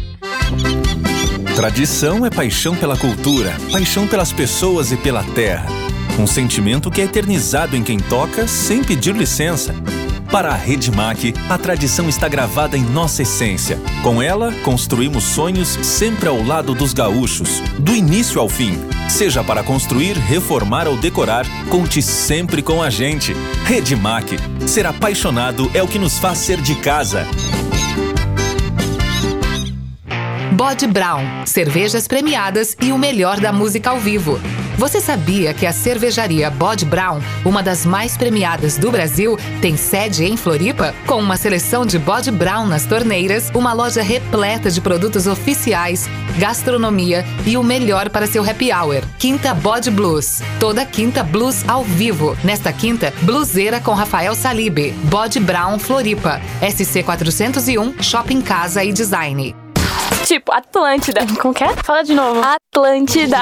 Tradição 1.55 2.25
é 2.25 2.29
paixão 2.29 2.75
pela 2.75 2.97
cultura, 2.97 3.55
paixão 3.71 4.07
pelas 4.07 4.31
pessoas 4.33 4.91
e 4.91 4.97
pela 4.97 5.23
terra. 5.23 5.67
Um 6.17 6.25
sentimento 6.25 6.89
que 6.89 7.01
é 7.01 7.05
eternizado 7.05 7.75
em 7.75 7.83
quem 7.83 7.99
toca 7.99 8.47
sem 8.47 8.83
pedir 8.83 9.15
licença. 9.15 9.73
Para 10.31 10.49
a 10.49 10.55
Redmac, 10.55 11.33
a 11.49 11.57
tradição 11.57 12.07
está 12.07 12.29
gravada 12.29 12.77
em 12.77 12.81
nossa 12.81 13.21
essência. 13.21 13.77
Com 14.01 14.21
ela, 14.21 14.53
construímos 14.63 15.25
sonhos 15.25 15.67
sempre 15.83 16.29
ao 16.29 16.41
lado 16.41 16.73
dos 16.73 16.93
gaúchos, 16.93 17.61
do 17.77 17.93
início 17.93 18.39
ao 18.39 18.47
fim. 18.47 18.79
Seja 19.09 19.43
para 19.43 19.61
construir, 19.61 20.17
reformar 20.17 20.87
ou 20.87 20.95
decorar, 20.95 21.45
conte 21.67 22.01
sempre 22.01 22.61
com 22.61 22.81
a 22.81 22.89
gente. 22.89 23.35
Redmac, 23.65 24.37
ser 24.65 24.87
apaixonado 24.87 25.69
é 25.73 25.83
o 25.83 25.87
que 25.87 25.99
nos 25.99 26.17
faz 26.17 26.37
ser 26.37 26.61
de 26.61 26.75
casa. 26.75 27.27
Bode 30.61 30.85
Brown, 30.85 31.23
cervejas 31.43 32.07
premiadas 32.07 32.77
e 32.79 32.91
o 32.91 32.97
melhor 32.97 33.39
da 33.39 33.51
música 33.51 33.89
ao 33.89 33.99
vivo. 33.99 34.39
Você 34.77 35.01
sabia 35.01 35.55
que 35.55 35.65
a 35.65 35.73
cervejaria 35.73 36.51
Bode 36.51 36.85
Brown, 36.85 37.19
uma 37.43 37.63
das 37.63 37.83
mais 37.83 38.15
premiadas 38.15 38.77
do 38.77 38.91
Brasil, 38.91 39.39
tem 39.59 39.75
sede 39.75 40.23
em 40.23 40.37
Floripa? 40.37 40.93
Com 41.07 41.19
uma 41.19 41.35
seleção 41.35 41.83
de 41.83 41.97
Bode 41.97 42.29
Brown 42.29 42.67
nas 42.67 42.85
torneiras, 42.85 43.49
uma 43.55 43.73
loja 43.73 44.03
repleta 44.03 44.69
de 44.69 44.79
produtos 44.79 45.25
oficiais, 45.25 46.07
gastronomia 46.37 47.25
e 47.43 47.57
o 47.57 47.63
melhor 47.63 48.11
para 48.11 48.27
seu 48.27 48.47
happy 48.47 48.71
hour. 48.71 49.01
Quinta 49.17 49.55
Bode 49.55 49.89
Blues. 49.89 50.43
Toda 50.59 50.85
quinta 50.85 51.23
blues 51.23 51.67
ao 51.67 51.83
vivo. 51.83 52.37
Nesta 52.43 52.71
quinta, 52.71 53.11
bluseira 53.23 53.79
com 53.81 53.93
Rafael 53.93 54.35
Salibe. 54.35 54.91
Bode 55.05 55.39
Brown 55.39 55.79
Floripa. 55.79 56.39
SC 56.61 57.01
401, 57.01 58.03
Shopping 58.03 58.41
Casa 58.41 58.83
e 58.83 58.93
Design. 58.93 59.60
Tipo, 60.31 60.53
Atlântida. 60.53 61.27
Como 61.41 61.53
que 61.53 61.61
é? 61.61 61.75
Fala 61.83 62.05
de 62.05 62.13
novo. 62.13 62.41
Atlântida. 62.41 63.37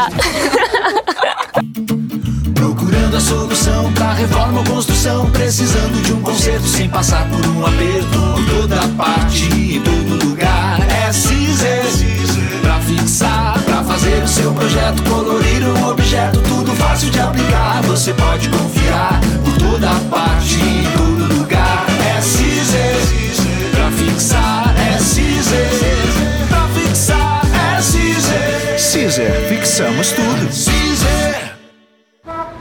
Procurando 2.55 3.15
a 3.15 3.19
solução 3.19 3.93
pra 3.93 4.13
reforma 4.13 4.61
ou 4.61 4.65
construção. 4.65 5.29
Precisando 5.29 6.01
de 6.01 6.13
um 6.13 6.21
conserto 6.23 6.65
sem 6.65 6.89
passar 6.89 7.29
por 7.29 7.45
um 7.45 7.63
aperto. 7.63 8.19
Por 8.33 8.61
toda 8.61 8.87
parte, 8.97 9.43
em 9.53 9.79
todo 9.83 10.29
lugar. 10.29 10.79
É 10.89 11.13
Cizer. 11.13 11.85
Pra 12.63 12.79
fixar, 12.79 13.61
pra 13.65 13.83
fazer 13.83 14.23
o 14.23 14.27
seu 14.27 14.51
projeto. 14.51 15.03
Colorir 15.03 15.63
um 15.67 15.89
objeto, 15.89 16.41
tudo 16.41 16.73
fácil 16.73 17.11
de 17.11 17.19
aplicar. 17.19 17.83
Você 17.83 18.15
pode 18.15 18.49
confiar. 18.49 19.21
Por 19.45 19.55
toda 19.59 19.89
parte, 20.09 20.55
em 20.55 20.91
todo 20.97 21.08
Fixamos 29.49 30.11
tudo. 30.11 30.49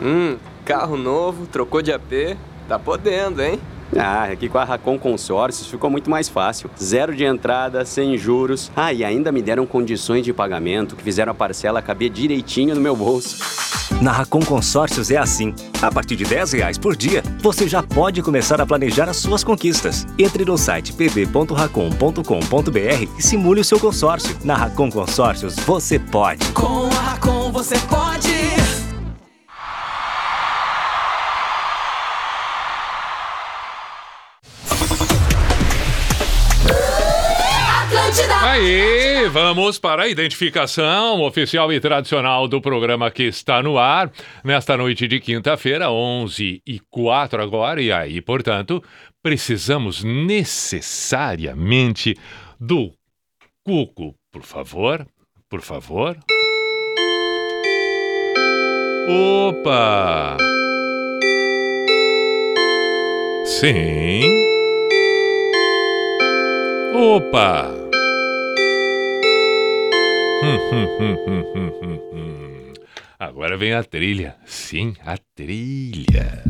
Hum, 0.03 0.37
carro 0.65 0.97
novo, 0.97 1.47
trocou 1.47 1.81
de 1.83 1.93
AP, 1.93 2.37
tá 2.69 2.79
podendo, 2.79 3.43
hein? 3.43 3.61
Ah, 3.97 4.25
aqui 4.25 4.49
com 4.49 4.59
a 4.59 4.65
Racon 4.65 4.99
Consórcios 4.99 5.69
ficou 5.69 5.91
muito 5.91 6.11
mais 6.11 6.29
fácil. 6.29 6.71
Zero 6.81 7.15
de 7.15 7.25
entrada, 7.25 7.85
sem 7.85 8.17
juros. 8.17 8.71
Ah, 8.77 8.93
e 8.93 9.05
ainda 9.05 9.33
me 9.33 9.43
deram 9.43 9.67
condições 9.67 10.25
de 10.25 10.33
pagamento 10.33 10.97
que 10.97 11.03
fizeram 11.03 11.33
a 11.33 11.35
parcela 11.35 11.83
caber 11.83 12.11
direitinho 12.11 12.75
no 12.75 12.81
meu 12.81 12.95
bolso. 12.95 13.69
Na 14.01 14.13
Racon 14.13 14.41
Consórcios 14.41 15.11
é 15.11 15.17
assim. 15.17 15.55
A 15.83 15.91
partir 15.91 16.15
de 16.15 16.25
10 16.25 16.53
reais 16.53 16.79
por 16.79 16.95
dia, 16.95 17.23
você 17.41 17.67
já 17.67 17.83
pode 17.83 18.23
começar 18.23 18.61
a 18.61 18.67
planejar 18.67 19.09
as 19.09 19.17
suas 19.17 19.43
conquistas. 19.43 20.07
Entre 20.19 20.45
no 20.45 20.57
site 20.57 20.93
pb.racon.com.br 20.93 23.19
e 23.19 23.23
simule 23.23 23.61
o 23.61 23.65
seu 23.65 23.81
consórcio. 23.81 24.37
Na 24.45 24.55
Racon 24.55 24.91
Consórcios, 24.91 25.57
você 25.57 25.99
pode. 25.99 26.47
Com 26.53 26.87
a 26.87 27.01
Racon 27.01 27.51
você 27.51 27.77
pode. 27.89 28.88
Aí, 38.51 39.29
vamos 39.29 39.79
para 39.79 40.05
a 40.05 40.09
identificação 40.09 41.21
oficial 41.21 41.71
e 41.71 41.79
tradicional 41.79 42.49
do 42.49 42.63
programa 42.63 43.11
que 43.11 43.25
está 43.25 43.63
no 43.63 43.77
ar 43.79 44.11
nesta 44.43 44.75
noite 44.75 45.07
de 45.07 45.21
quinta-feira, 45.21 45.91
11 45.91 46.63
e 46.67 46.81
4 46.91 47.43
agora, 47.43 47.83
e 47.83 47.93
aí, 47.93 48.23
portanto, 48.23 48.83
precisamos 49.23 50.03
necessariamente 50.03 52.17
do 52.59 52.91
Cuco, 53.63 54.15
por 54.33 54.43
favor, 54.43 55.07
por 55.49 55.61
favor. 55.61 56.17
Opa! 59.07 60.39
Sim. 63.45 64.23
Opa! 66.95 67.78
Agora 73.19 73.57
vem 73.57 73.75
a 73.75 73.83
trilha. 73.83 74.37
Sim, 74.47 74.95
a 75.05 75.19
trilha. 75.35 76.45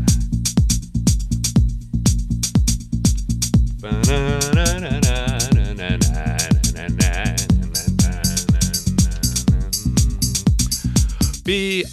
P-I-J-A-M-A 11.49 11.89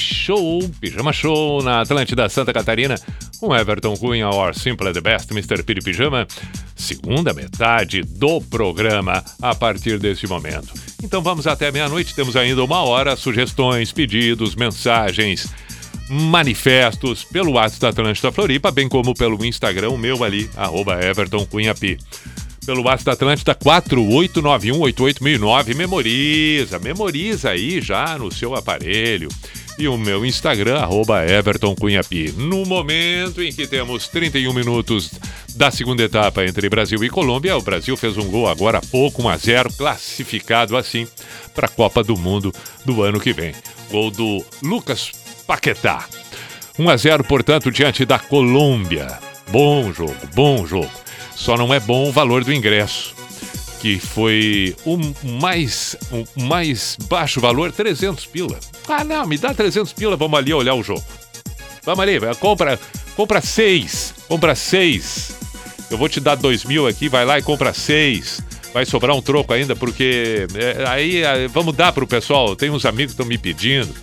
Show, 0.00 0.68
Pijama 0.80 1.12
Show 1.12 1.62
na 1.62 1.82
Atlântida 1.82 2.28
Santa 2.28 2.52
Catarina 2.52 2.96
com 3.38 3.54
Everton 3.54 3.96
Cunha, 3.96 4.28
or 4.28 4.52
Simple 4.52 4.92
the 4.92 5.00
Best, 5.00 5.30
Mr. 5.30 5.62
Piri 5.62 5.80
Pijama, 5.80 6.26
segunda 6.74 7.32
metade 7.32 8.02
do 8.02 8.40
programa 8.40 9.22
a 9.40 9.54
partir 9.54 10.00
desse 10.00 10.26
momento. 10.26 10.74
Então 11.04 11.22
vamos 11.22 11.46
até 11.46 11.70
meia-noite, 11.70 12.16
temos 12.16 12.34
ainda 12.34 12.64
uma 12.64 12.82
hora, 12.82 13.14
sugestões, 13.14 13.92
pedidos, 13.92 14.56
mensagens, 14.56 15.46
manifestos 16.10 17.22
pelo 17.22 17.52
WhatsApp 17.52 17.80
da 17.80 17.88
Atlântida 17.90 18.32
Floripa, 18.32 18.72
bem 18.72 18.88
como 18.88 19.14
pelo 19.14 19.44
Instagram, 19.44 19.90
o 19.90 19.96
meu 19.96 20.24
ali, 20.24 20.50
arroba 20.56 21.00
Everton 21.00 21.46
Cunha. 21.46 21.76
Pelo 22.68 22.82
WhatsApp 22.82 23.06
da 23.06 23.12
Atlântida 23.12 23.54
4891881009, 23.54 25.74
memoriza, 25.74 26.78
memoriza 26.78 27.48
aí 27.48 27.80
já 27.80 28.18
no 28.18 28.30
seu 28.30 28.54
aparelho 28.54 29.30
e 29.78 29.88
o 29.88 29.96
meu 29.96 30.26
Instagram, 30.26 30.78
arroba 30.78 31.24
Everton 31.24 31.74
Cunhapi. 31.74 32.34
No 32.36 32.66
momento 32.66 33.42
em 33.42 33.50
que 33.50 33.66
temos 33.66 34.06
31 34.08 34.52
minutos 34.52 35.10
da 35.56 35.70
segunda 35.70 36.02
etapa 36.02 36.44
entre 36.44 36.68
Brasil 36.68 37.02
e 37.02 37.08
Colômbia, 37.08 37.56
o 37.56 37.62
Brasil 37.62 37.96
fez 37.96 38.18
um 38.18 38.28
gol 38.28 38.46
agora 38.46 38.76
há 38.76 38.82
pouco, 38.82 39.22
1 39.22 39.28
a 39.30 39.36
0 39.38 39.72
classificado 39.72 40.76
assim 40.76 41.08
para 41.54 41.68
a 41.68 41.70
Copa 41.70 42.04
do 42.04 42.18
Mundo 42.18 42.52
do 42.84 43.02
ano 43.02 43.18
que 43.18 43.32
vem. 43.32 43.54
Gol 43.90 44.10
do 44.10 44.44
Lucas 44.62 45.10
Paquetá. 45.46 46.04
1 46.78 46.90
a 46.90 46.96
0, 46.98 47.24
portanto, 47.24 47.70
diante 47.70 48.04
da 48.04 48.18
Colômbia. 48.18 49.18
Bom 49.50 49.90
jogo, 49.90 50.14
bom 50.34 50.66
jogo. 50.66 51.07
Só 51.38 51.56
não 51.56 51.72
é 51.72 51.78
bom 51.78 52.08
o 52.08 52.12
valor 52.12 52.42
do 52.42 52.52
ingresso 52.52 53.16
que 53.80 54.00
foi 54.00 54.74
o 54.84 54.98
mais, 55.22 55.96
o 56.10 56.42
mais 56.42 56.96
baixo 57.08 57.40
valor, 57.40 57.70
300 57.70 58.26
pila. 58.26 58.58
Ah, 58.88 59.04
não, 59.04 59.24
me 59.24 59.38
dá 59.38 59.54
300 59.54 59.92
pila, 59.92 60.16
vamos 60.16 60.36
ali 60.36 60.52
olhar 60.52 60.74
o 60.74 60.82
jogo. 60.82 61.04
Vamos 61.84 62.00
ali, 62.00 62.18
compra, 62.40 62.76
compra 63.14 63.40
seis, 63.40 64.12
compra 64.26 64.56
seis. 64.56 65.32
Eu 65.88 65.96
vou 65.96 66.08
te 66.08 66.18
dar 66.18 66.34
dois 66.34 66.64
mil 66.64 66.88
aqui, 66.88 67.08
vai 67.08 67.24
lá 67.24 67.38
e 67.38 67.42
compra 67.42 67.72
seis. 67.72 68.40
Vai 68.74 68.84
sobrar 68.84 69.16
um 69.16 69.22
troco 69.22 69.52
ainda, 69.52 69.76
porque 69.76 70.46
é, 70.54 70.84
aí 70.88 71.22
é, 71.22 71.46
vamos 71.46 71.74
dar 71.74 71.92
pro 71.92 72.04
pessoal. 72.04 72.56
Tem 72.56 72.70
uns 72.70 72.84
amigos 72.84 73.14
que 73.14 73.22
estão 73.22 73.26
me 73.26 73.38
pedindo. 73.38 73.94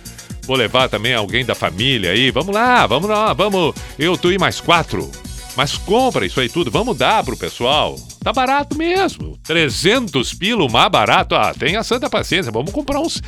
Vou 0.46 0.56
levar 0.56 0.88
também 0.88 1.12
alguém 1.12 1.44
da 1.44 1.54
família 1.54 2.12
aí. 2.12 2.30
Vamos 2.30 2.54
lá, 2.54 2.86
vamos 2.86 3.10
lá, 3.10 3.34
vamos. 3.34 3.74
Eu, 3.98 4.16
tu 4.16 4.32
e 4.32 4.38
mais 4.38 4.58
quatro. 4.58 5.10
Mas 5.56 5.78
compra 5.78 6.26
isso 6.26 6.38
aí 6.38 6.48
tudo, 6.48 6.70
vamos 6.70 6.96
dar 6.98 7.24
pro 7.24 7.36
pessoal. 7.36 7.96
Tá 8.22 8.32
barato 8.32 8.76
mesmo. 8.76 9.38
300 9.44 10.34
pila, 10.34 10.68
mais 10.68 10.90
barato. 10.90 11.34
Ah, 11.34 11.54
tenha 11.58 11.82
santa 11.82 12.10
paciência. 12.10 12.52
Vamos 12.52 12.72
comprar 12.72 13.00
uns. 13.00 13.22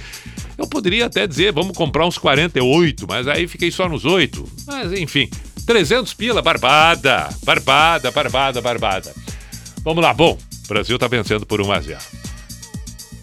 Eu 0.58 0.66
poderia 0.66 1.06
até 1.06 1.26
dizer, 1.26 1.52
vamos 1.52 1.76
comprar 1.76 2.04
uns 2.04 2.18
48, 2.18 3.06
mas 3.08 3.26
aí 3.26 3.48
fiquei 3.48 3.70
só 3.70 3.88
nos 3.88 4.04
8. 4.04 4.44
Mas 4.66 4.92
enfim, 4.92 5.30
300 5.66 6.12
pila, 6.12 6.42
barbada. 6.42 7.28
Barbada, 7.44 8.10
barbada, 8.10 8.60
barbada. 8.60 9.14
Vamos 9.82 10.02
lá, 10.02 10.12
bom. 10.12 10.36
O 10.64 10.68
Brasil 10.68 10.98
tá 10.98 11.08
vencendo 11.08 11.46
por 11.46 11.62
1 11.62 11.72
a 11.72 11.80
0. 11.80 11.98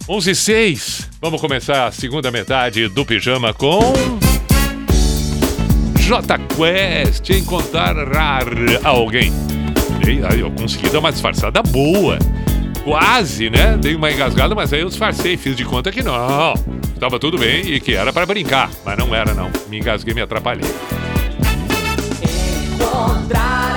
11 0.07 0.31
e 0.31 0.35
6. 0.35 1.09
Vamos 1.21 1.41
começar 1.41 1.87
a 1.87 1.91
segunda 1.91 2.31
metade 2.31 2.87
do 2.87 3.05
pijama 3.05 3.53
com. 3.53 4.24
J 6.05 6.37
Quest 6.55 7.27
encontrar 7.31 7.95
alguém. 8.83 9.33
Aí 10.29 10.39
eu 10.39 10.51
consegui 10.51 10.87
dar 10.89 10.99
uma 10.99 11.11
disfarçada 11.11 11.63
boa. 11.63 12.19
Quase, 12.83 13.49
né? 13.49 13.75
Dei 13.75 13.95
uma 13.95 14.11
engasgada, 14.11 14.53
mas 14.53 14.71
aí 14.71 14.81
eu 14.81 14.87
disfarcei, 14.87 15.35
fiz 15.35 15.55
de 15.55 15.65
conta 15.65 15.91
que 15.91 16.03
não. 16.03 16.53
Estava 16.93 17.17
tudo 17.17 17.39
bem 17.39 17.61
e 17.61 17.79
que 17.79 17.95
era 17.95 18.13
para 18.13 18.23
brincar, 18.27 18.69
mas 18.85 18.95
não 18.99 19.15
era 19.15 19.33
não. 19.33 19.49
Me 19.67 19.79
engasguei, 19.79 20.13
me 20.13 20.21
atrapalhei. 20.21 20.69
Encontrar 22.75 23.74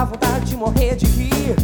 tua 0.00 0.04
vontade 0.06 0.46
de 0.46 0.56
morrer 0.56 0.96
de 0.96 1.04
rir. 1.06 1.56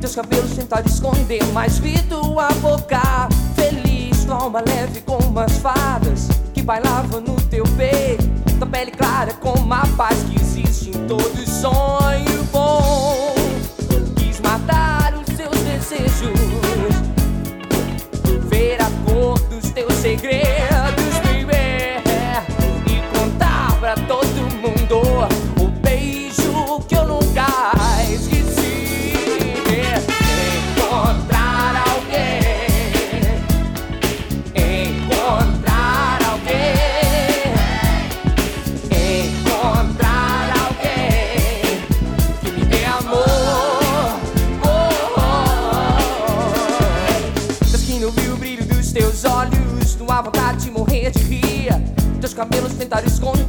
Teus 0.00 0.14
cabelos 0.14 0.52
tentaram 0.54 0.86
esconder, 0.86 1.44
mas 1.52 1.78
vi 1.78 2.00
tua 2.04 2.48
boca 2.60 3.28
feliz, 3.54 4.24
tua 4.24 4.36
alma 4.36 4.62
leve 4.66 5.02
como 5.02 5.38
as 5.38 5.58
fadas 5.58 6.28
que 6.54 6.62
bailavam 6.62 7.20
no 7.20 7.36
teu 7.50 7.64
peito. 7.76 8.24
Tua 8.58 8.66
pele 8.66 8.92
clara 8.92 9.34
como 9.34 9.74
a 9.74 9.86
paz 9.96 10.16
que 10.22 10.40
existe 10.40 10.88
em 10.90 11.06
todo 11.06 11.36
sonho 11.46 12.42
bom. 12.50 13.34
Quis 14.16 14.40
matar 14.40 15.14
os 15.14 15.36
seus 15.36 15.58
desejos, 15.60 16.32
ver 18.48 18.80
a 18.80 19.01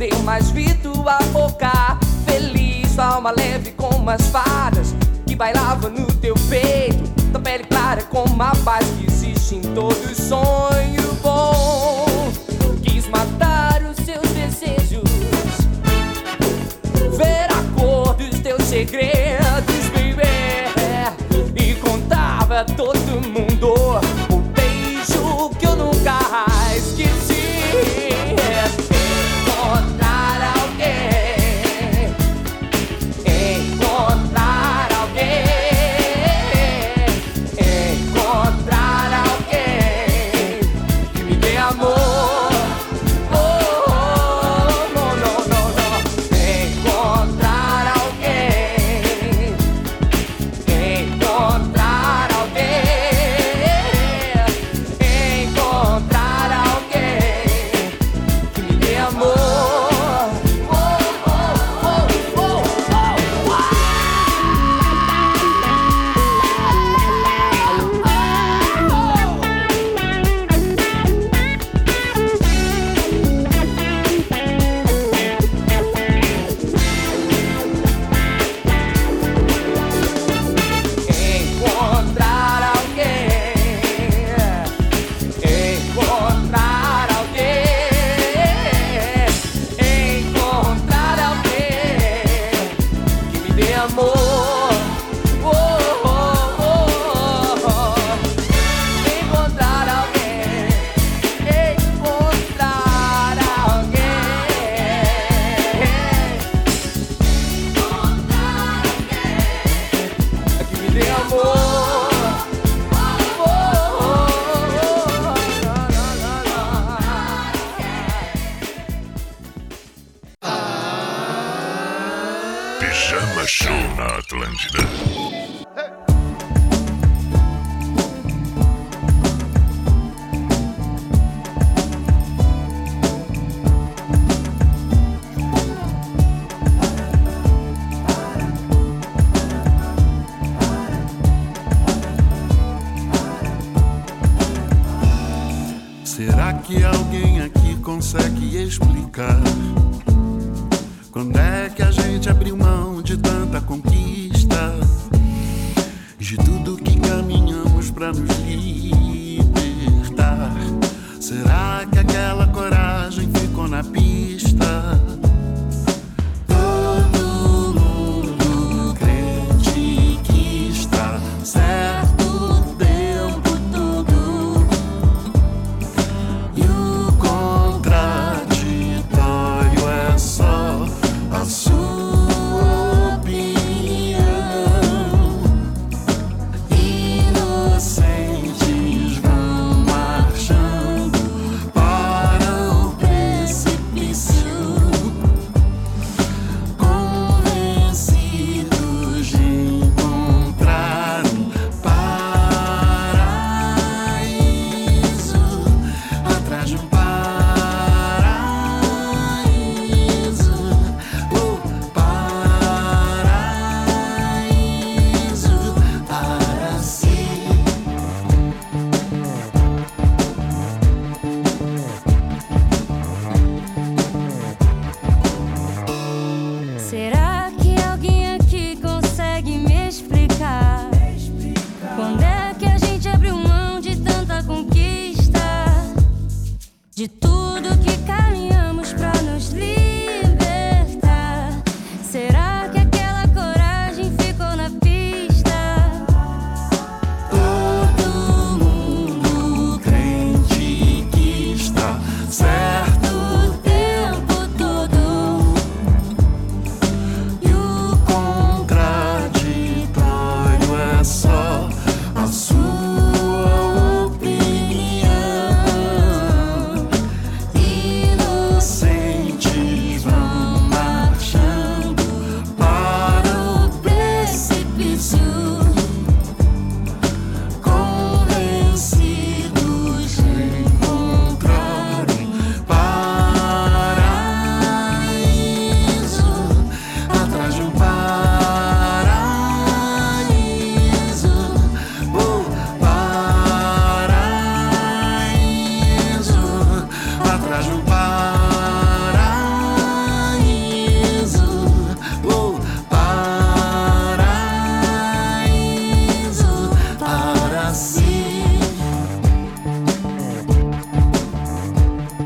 tentaram 0.04 0.10
esconder, 0.10 0.24
mas 0.24 0.52
vi 0.52 0.74
tua 0.76 1.18
boca 1.32 1.98
feliz, 2.26 2.96
tua 2.96 3.06
alma 3.06 3.32
leve 3.32 3.72
como 3.72 4.10
as 4.10 4.28
fadas 4.28 4.96
que 5.26 5.36
bailava 5.36 5.90
no 5.90 6.08
teu 6.08 6.36
peito. 6.50 7.04
Tua 7.32 7.42
pele 7.42 7.64
clara 7.64 8.04
como 8.04 8.42
a 8.42 8.52
paz 8.64 8.86
que 8.98 9.06
existe 9.06 9.56
em 9.56 9.62
todo 9.74 10.16
sonho 10.16 11.03
bom. 11.03 11.03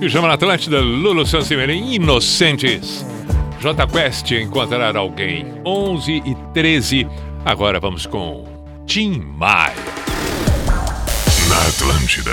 Pijama 0.07 0.29
na 0.29 0.35
Atlântida, 0.35 0.79
Lulu 0.79 1.25
Sansimerim, 1.25 1.91
Inocentes. 1.91 3.05
J 3.59 3.85
Quest, 3.87 4.31
Encontrar 4.31 4.95
Alguém, 4.95 5.45
11 5.65 6.23
e 6.25 6.33
13. 6.53 7.05
Agora 7.43 7.77
vamos 7.77 8.05
com 8.05 8.45
Tim 8.85 9.19
Maia. 9.19 9.75
Na 11.49 11.67
Atlântida. 11.67 12.31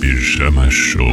Pijama 0.00 0.70
Show. 0.70 1.10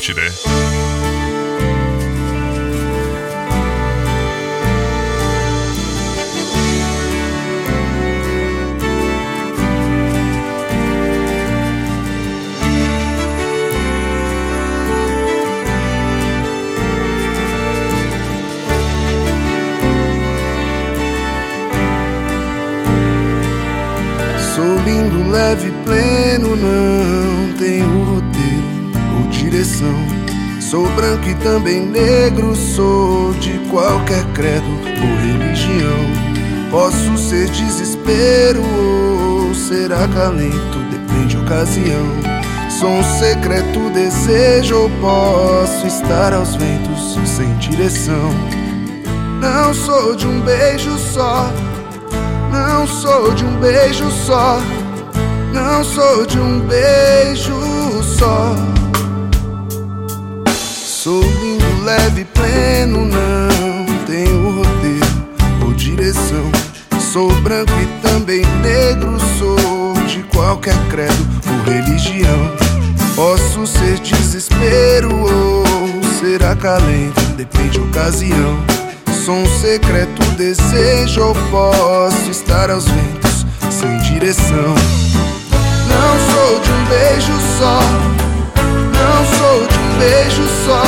Show 0.00 0.14
na 0.14 0.26
Atlântida. 0.26 0.47
Sou 30.60 30.88
branco 30.90 31.28
e 31.28 31.34
também 31.36 31.80
negro, 31.86 32.54
sou 32.54 33.32
de 33.34 33.58
qualquer 33.70 34.24
credo 34.34 34.66
ou 34.66 35.16
religião. 35.16 36.68
Posso 36.70 37.16
ser 37.16 37.48
desespero 37.48 38.60
ou 38.60 39.54
ser 39.54 39.92
acalento, 39.92 40.78
depende 40.90 41.36
da 41.36 41.42
ocasião. 41.42 42.04
Sou 42.68 42.90
um 42.90 43.02
secreto 43.02 43.90
desejo 43.90 44.76
ou 44.76 44.90
posso 45.00 45.86
estar 45.86 46.32
aos 46.34 46.54
ventos 46.56 47.18
sem 47.24 47.56
direção. 47.56 48.30
Não 49.40 49.72
sou 49.72 50.14
de 50.14 50.26
um 50.26 50.40
beijo 50.40 50.98
só, 50.98 51.52
não 52.52 52.86
sou 52.86 53.32
de 53.32 53.44
um 53.44 53.56
beijo 53.56 54.10
só. 54.10 54.60
Não 55.52 55.82
sou 55.82 56.26
de 56.26 56.38
um 56.38 56.60
beijo 56.60 57.54
só. 58.02 58.54
Sou 61.08 61.22
lindo, 61.22 61.84
leve, 61.84 62.26
pleno, 62.26 63.06
não 63.06 64.04
tenho 64.04 64.50
roteiro 64.50 65.64
ou 65.64 65.72
direção. 65.72 66.52
Sou 67.00 67.32
branco 67.40 67.72
e 67.80 67.86
também 68.06 68.44
negro, 68.60 69.16
sou 69.38 69.94
de 70.06 70.22
qualquer 70.24 70.76
credo 70.90 71.26
ou 71.48 71.72
religião. 71.72 72.52
Posso 73.16 73.66
ser 73.66 73.98
desespero 74.00 75.08
ou 75.18 75.64
ser 76.20 76.44
acalento, 76.44 77.22
depende 77.38 77.78
da 77.78 77.86
ocasião. 77.86 78.58
Sou 79.24 79.36
um 79.36 79.60
secreto 79.60 80.22
desejo 80.32 81.22
ou 81.22 81.34
posso 81.50 82.30
estar 82.30 82.70
aos 82.70 82.84
ventos 82.84 83.46
sem 83.70 83.96
direção. 84.12 84.74
Não 85.88 86.34
sou 86.34 86.60
de 86.60 86.70
um 86.70 86.84
beijo 86.84 87.32
só, 87.58 87.80
não 89.08 89.24
sou 89.24 89.66
de 89.66 89.78
um 89.78 89.98
beijo 89.98 90.42
só, 90.66 90.82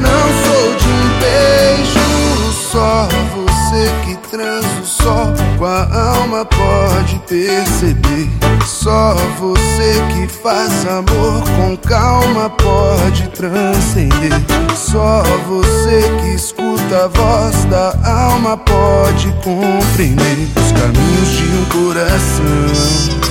não 0.00 0.26
sou 0.44 0.76
de 0.76 0.88
um 0.88 1.08
beijo 1.18 2.52
só. 2.70 3.08
Você 3.34 3.90
que 4.04 4.16
transa 4.28 4.80
o 4.80 4.86
sol 4.86 5.32
com 5.58 5.64
a 5.64 6.14
alma 6.16 6.44
pode 6.44 7.18
perceber. 7.26 8.28
Só 8.64 9.14
você 9.38 9.94
que 10.12 10.28
faz 10.28 10.86
amor 10.86 11.42
com 11.56 11.76
calma 11.88 12.50
pode 12.50 13.28
transcender. 13.30 14.32
Só 14.76 15.22
você 15.48 16.02
que 16.20 16.34
escuta 16.34 17.04
a 17.04 17.08
voz 17.08 17.64
da 17.64 17.94
alma 18.04 18.56
pode 18.56 19.32
compreender 19.42 20.48
os 20.56 20.72
caminhos 20.72 21.28
de 21.30 21.44
um 21.44 21.64
coração. 21.64 23.25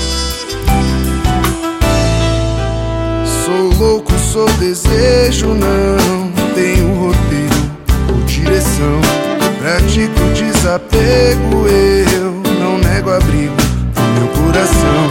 Louco, 3.78 4.12
sou 4.32 4.50
desejo, 4.54 5.48
não 5.48 6.32
tenho 6.54 6.94
roteiro 6.96 7.56
ou 8.10 8.22
direção. 8.26 9.02
Pratico 9.60 10.20
desapego, 10.34 11.68
eu 11.68 12.32
não 12.60 12.78
nego 12.78 13.12
abrigo 13.12 13.56
no 13.96 14.20
meu 14.20 14.28
coração. 14.44 15.10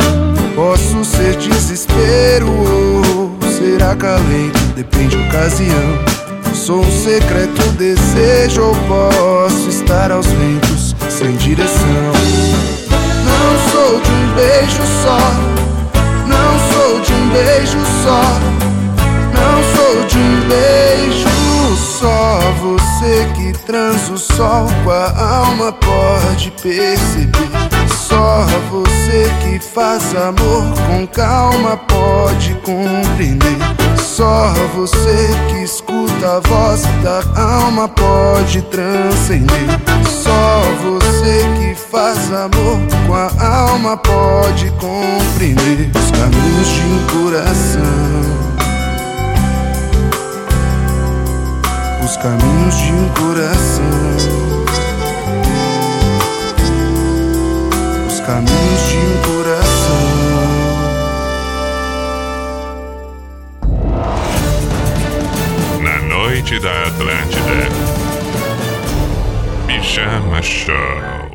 Posso 0.55 1.05
ser 1.05 1.37
desespero 1.37 2.49
ou 2.49 3.37
ser 3.51 3.83
acalento, 3.83 4.59
depende 4.77 5.17
da 5.17 5.27
ocasião. 5.27 6.15
Sou 6.55 6.81
um 6.81 6.91
secreto 6.91 7.63
desejo 7.73 8.63
ou 8.63 8.75
posso 8.87 9.69
estar 9.69 10.11
aos 10.13 10.27
ventos 10.27 10.95
sem 11.11 11.33
direção. 11.37 12.13
Não 13.25 13.71
sou 13.71 14.01
de 14.01 14.11
um 14.11 14.35
beijo 14.35 14.83
só, 15.03 15.19
não 16.27 16.59
sou 16.71 16.74
beijo 17.35 17.79
só, 18.05 18.23
não 19.35 19.63
sou 19.75 20.07
de 20.07 20.19
um 20.19 20.49
beijo 20.49 21.77
só. 21.77 22.39
Você 22.63 23.29
que 23.35 23.53
transa 23.67 24.13
o 24.13 24.19
sol 24.19 24.69
com 24.85 24.91
a 24.91 25.39
alma 25.39 25.73
pode 25.73 26.53
perceber. 26.63 27.74
Só 28.09 28.45
você 28.71 29.33
que 29.41 29.59
faz 29.59 30.15
amor 30.15 30.63
com 30.87 31.07
calma 31.07 31.75
pode 31.79 32.55
compreender. 32.57 33.57
Só 33.99 34.53
você 34.75 35.29
que 35.49 35.63
escuta 35.63 36.37
a 36.37 36.41
voz 36.41 36.83
da 37.03 37.23
alma 37.41 37.89
pode 37.89 38.61
transcender. 38.63 39.67
Só 40.07 40.61
você 40.83 41.49
que 41.59 41.75
faz 41.75 42.31
amor 42.31 42.79
com 43.07 43.15
a 43.15 43.71
alma 43.71 43.97
pode 43.97 44.71
compreender 44.73 45.91
os 45.97 46.11
caminhos 46.11 46.69
de 46.69 46.83
um 46.83 47.23
coração. 47.23 47.81
Os 52.05 52.17
caminhos 52.19 52.77
de 52.77 52.93
um 52.93 53.09
coração. 53.15 54.34
Caminhos 58.25 58.89
de 58.89 58.97
um 58.97 59.23
coração. 59.23 60.05
Na 65.83 65.99
noite 66.09 66.59
da 66.59 66.85
Atlântida. 66.85 67.69
Pijama 69.67 70.41
Show. 70.41 71.34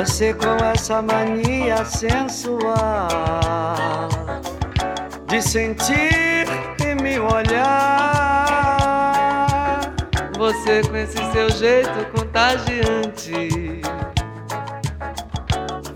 Você 0.00 0.32
com 0.32 0.56
essa 0.64 1.02
mania 1.02 1.84
sensual 1.84 3.06
de 5.26 5.42
sentir 5.42 6.46
e 6.82 6.94
me 7.02 7.18
olhar. 7.18 7.60
Você 10.38 10.80
com 10.88 10.96
esse 10.96 11.18
seu 11.32 11.50
jeito 11.50 12.06
contagiante, 12.14 13.82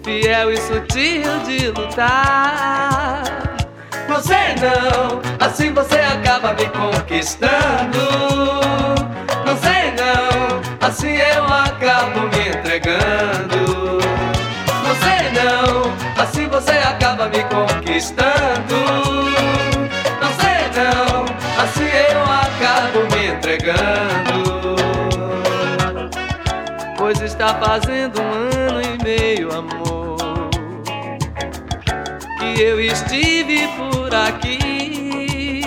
fiel 0.04 0.52
e 0.52 0.56
sutil 0.58 1.38
de 1.46 1.68
lutar. 1.68 3.22
Sei 4.22 4.54
não, 4.60 5.22
assim 5.40 5.72
você 5.72 5.96
acaba 6.00 6.52
me 6.52 6.66
conquistando. 6.68 8.33
Não 20.20 20.30
sei 20.40 20.68
não, 20.76 21.24
assim 21.62 21.90
eu 22.10 22.22
acabo 22.22 22.98
me 23.14 23.28
entregando. 23.28 24.76
Pois 26.98 27.20
está 27.20 27.54
fazendo 27.54 28.20
um 28.20 28.32
ano 28.68 28.80
e 28.82 29.02
meio, 29.02 29.50
amor, 29.54 30.50
que 32.38 32.60
eu 32.60 32.80
estive 32.80 33.68
por 33.76 34.14
aqui. 34.14 35.62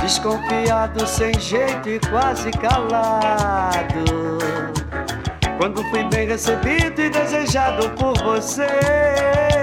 Desconfiado, 0.00 1.06
sem 1.06 1.38
jeito 1.38 1.88
e 1.88 2.00
quase 2.10 2.50
calado. 2.50 4.04
Quando 5.56 5.84
fui 5.90 6.04
bem 6.04 6.26
recebido 6.26 7.00
e 7.00 7.10
desejado 7.10 7.90
por 7.90 8.16
você. 8.22 9.59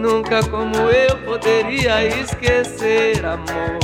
Nunca 0.00 0.42
como 0.44 0.74
eu 0.76 1.14
poderia 1.18 2.02
esquecer, 2.06 3.22
amor. 3.22 3.78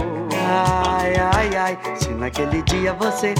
Ai, 0.49 1.13
ai, 1.35 1.57
ai, 1.57 1.79
se 1.97 2.09
naquele 2.09 2.63
dia 2.63 2.95
você 2.95 3.35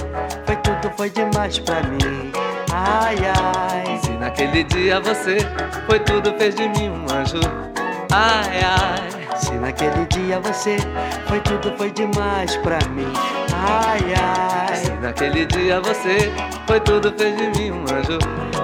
foi 0.45 0.55
tudo, 0.57 0.91
foi 0.95 1.09
demais 1.09 1.57
pra 1.57 1.81
mim. 1.81 2.31
Ai, 2.71 3.17
ai, 3.35 3.99
Se 4.03 4.11
naquele 4.11 4.63
dia 4.63 4.99
você 4.99 5.37
foi 5.87 5.99
tudo, 6.01 6.31
fez 6.37 6.53
de 6.53 6.69
mim 6.69 6.89
um 6.89 7.05
anjo. 7.11 7.39
Ai, 8.11 8.61
ai. 8.63 9.39
se 9.39 9.53
naquele 9.53 10.05
dia 10.05 10.39
você 10.39 10.77
foi 11.27 11.39
tudo, 11.39 11.75
foi 11.77 11.89
demais 11.89 12.55
pra 12.57 12.77
mim. 12.89 13.11
Ai, 13.55 14.01
ai, 14.21 14.75
Se 14.75 14.91
naquele 15.01 15.47
dia 15.47 15.81
você 15.81 16.31
foi 16.67 16.79
tudo, 16.81 17.11
fez 17.17 17.35
de 17.35 17.59
mim 17.59 17.71
um 17.71 17.81
anjo. 17.85 18.19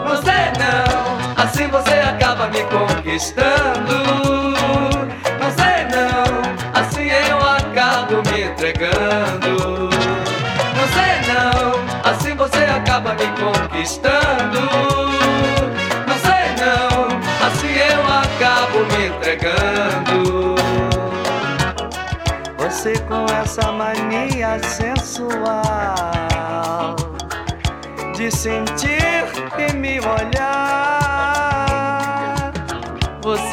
Você 0.08 0.52
não, 0.60 1.23
assim 1.44 1.68
você 1.68 1.96
acaba 1.96 2.48
me 2.48 2.64
conquistando. 2.64 4.04
Não 5.40 5.52
sei 5.52 5.84
não, 5.92 6.24
assim 6.74 7.10
eu 7.10 7.38
acabo 7.38 8.16
me 8.30 8.44
entregando. 8.44 9.90
Não 10.78 10.88
sei 10.96 11.14
não, 11.34 12.10
assim 12.10 12.34
você 12.36 12.64
acaba 12.64 13.14
me 13.14 13.28
conquistando. 13.42 14.62
Não 16.08 16.18
sei 16.26 16.46
não, 16.64 17.08
assim 17.46 17.74
eu 17.92 18.02
acabo 18.08 18.80
me 18.86 19.08
entregando. 19.08 20.56
você 22.58 22.94
com 23.08 23.26
essa 23.42 23.72
mania 23.72 24.60
sensual 24.64 25.36
de 28.16 28.32
sentir 28.32 29.26
e 29.58 29.74
me 29.74 30.00
olhar 30.00 31.03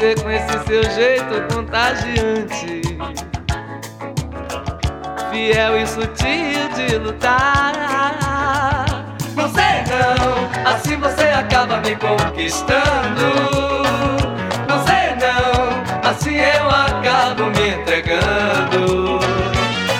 você 0.01 0.14
com 0.14 0.31
esse 0.31 0.59
seu 0.66 0.82
jeito 0.93 1.55
contagiante. 1.55 2.81
Fiel 5.31 5.77
e 5.78 5.86
sutil 5.86 6.68
de 6.74 6.97
lutar. 6.97 8.86
Não 9.36 9.48
sei 9.51 9.85
não, 9.90 10.72
assim 10.72 10.97
você 10.97 11.24
acaba 11.24 11.77
me 11.78 11.94
conquistando. 11.97 12.81
Não 14.66 14.82
sei 14.86 15.16
não, 15.20 16.10
assim 16.10 16.36
eu 16.36 16.70
acabo 16.70 17.44
me 17.51 17.68
entregando. 17.68 19.20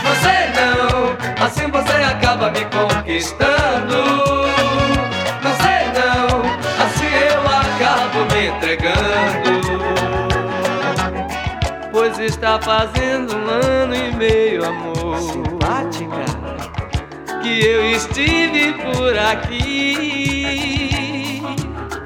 Não 0.02 0.14
sei 0.22 0.48
não, 0.56 1.44
assim 1.44 1.70
você 1.70 1.97
acaba 2.02 2.51
me 2.51 2.64
conquistando. 2.64 4.02
Não 5.43 5.55
sei 5.60 5.85
não, 5.93 6.43
assim 6.86 7.10
eu 7.35 7.43
acabo 7.43 8.35
me 8.35 8.47
entregando. 8.47 9.10
Está 12.31 12.59
fazendo 12.61 13.36
um 13.36 13.48
ano 13.48 13.94
e 13.94 14.15
meio, 14.15 14.65
amor. 14.65 15.19
Simpática. 15.19 16.24
Que 17.43 17.66
eu 17.66 17.90
estive 17.90 18.73
por 18.74 19.19
aqui. 19.19 20.62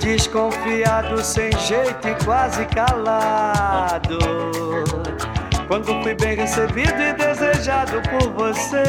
Desconfiado, 0.01 1.23
sem 1.23 1.53
jeito 1.53 2.09
e 2.09 2.15
quase 2.25 2.65
calado. 2.67 4.19
Quando 5.69 6.03
fui 6.03 6.15
bem 6.15 6.37
recebido 6.37 7.01
e 7.01 7.13
desejado 7.13 8.01
por 8.09 8.33
você. 8.33 8.83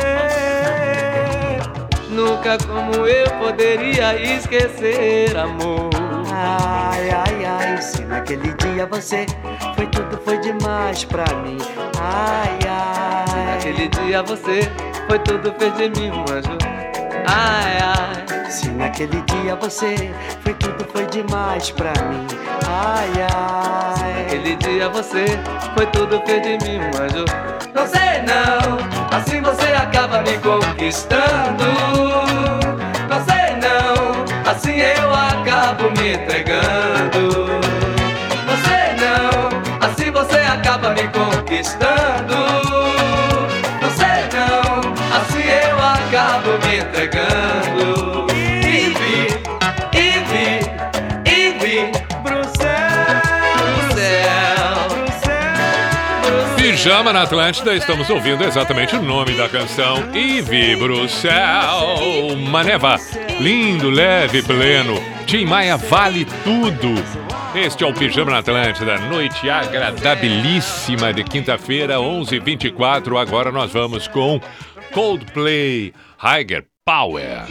Nunca 2.10 2.58
como 2.66 3.06
eu 3.06 3.30
poderia 3.40 4.16
esquecer, 4.16 5.38
amor. 5.38 6.05
Ai, 6.38 7.10
ai, 7.12 7.46
ai, 7.46 7.82
se 7.82 8.04
naquele 8.04 8.54
dia 8.56 8.86
você 8.86 9.26
foi 9.74 9.88
tudo, 9.88 10.20
foi 10.26 10.38
demais 10.40 11.06
pra 11.06 11.24
mim. 11.36 11.58
Ai, 11.98 12.60
ai. 12.68 13.46
Naquele 13.54 13.88
dia 13.88 14.22
você 14.22 14.70
foi 15.08 15.18
tudo, 15.20 15.56
fez 15.58 15.74
de 15.76 15.90
mim 15.98 16.12
um 16.12 16.26
anjo. 16.30 16.58
Ai, 17.26 17.78
ai. 17.82 18.52
Se 18.52 18.68
naquele 18.70 19.22
dia 19.22 19.56
você 19.56 20.14
foi 20.44 20.54
tudo, 20.56 20.86
foi 20.92 21.06
demais 21.06 21.72
pra 21.72 21.94
mim. 22.10 22.28
Ai, 22.68 23.10
ai. 23.34 24.24
Naquele 24.24 24.56
dia 24.58 24.90
você 24.90 25.26
foi 25.74 25.86
tudo, 25.88 26.22
fez 26.26 26.42
de 26.42 26.58
mim 26.68 26.80
um 26.80 27.02
anjo. 27.02 27.24
Não 27.74 27.88
sei 27.88 28.22
não, 28.24 29.18
assim 29.18 29.42
você 29.42 29.72
acaba 29.72 30.22
me 30.22 30.38
conquistando. 30.40 31.64
Não 33.10 33.24
sei 33.24 33.56
não, 33.56 34.52
assim 34.52 34.80
eu 34.80 35.14
acabo 35.14 35.35
me 36.00 36.14
entregando. 36.14 37.48
Sei 38.66 38.96
não, 39.00 39.88
assim 39.88 40.12
você 40.12 40.40
acaba 40.40 40.90
me 40.92 41.08
conquistando. 41.10 42.36
Sei 43.96 44.24
não, 44.34 44.94
assim 45.16 45.44
eu 45.48 45.78
acabo 45.80 46.52
me 46.66 46.78
entregando. 46.78 48.28
E 48.32 48.90
vi, 48.90 49.28
e 49.94 50.06
vi, 50.30 50.60
e 51.32 51.34
vi 51.60 51.92
pro 52.24 52.44
céu, 52.58 53.22
pro 53.58 53.96
céu, 53.96 54.76
pro 54.90 55.08
céu. 55.20 56.56
Pijama 56.58 57.14
na 57.14 57.24
Atlântida, 57.24 57.74
estamos 57.74 58.10
ouvindo 58.10 58.44
exatamente 58.44 58.96
o 58.96 59.02
nome 59.02 59.34
da 59.34 59.48
canção 59.48 60.10
E 60.14 60.42
Vibro 60.42 61.08
Céu. 61.08 62.36
Maneva, 62.38 62.98
lindo, 63.40 63.90
leve, 63.90 64.42
pleno. 64.42 64.96
Tim 65.26 65.46
Maia 65.46 65.78
vale 65.78 66.26
tudo. 66.44 66.94
Este 67.56 67.84
é 67.84 67.88
o 67.88 67.94
Pijama 67.94 68.32
na 68.32 68.40
Atlântida, 68.40 68.98
noite 68.98 69.50
agradabilíssima 69.50 71.14
de 71.14 71.24
quinta-feira, 71.24 71.96
11h24. 71.96 73.18
Agora 73.18 73.52
nós 73.52 73.72
vamos 73.72 74.08
com 74.08 74.42
Coldplay, 74.92 75.94
Higher 76.22 76.66
Power. 76.86 77.46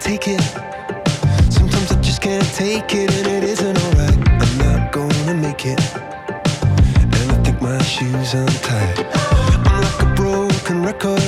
Take 0.00 0.26
it. 0.26 0.73
I 2.24 2.26
can't 2.26 2.54
take 2.54 2.94
it, 2.94 3.14
and 3.16 3.26
it 3.26 3.44
isn't 3.44 3.78
alright. 3.84 4.16
I'm 4.40 4.56
not 4.56 4.92
gonna 4.92 5.34
make 5.34 5.66
it. 5.66 5.78
And 5.94 7.30
I 7.30 7.42
think 7.44 7.60
my 7.60 7.76
shoes 7.82 8.32
untied. 8.32 9.06
I'm 9.66 9.82
like 9.82 10.00
a 10.00 10.14
broken 10.16 10.82
record. 10.82 11.20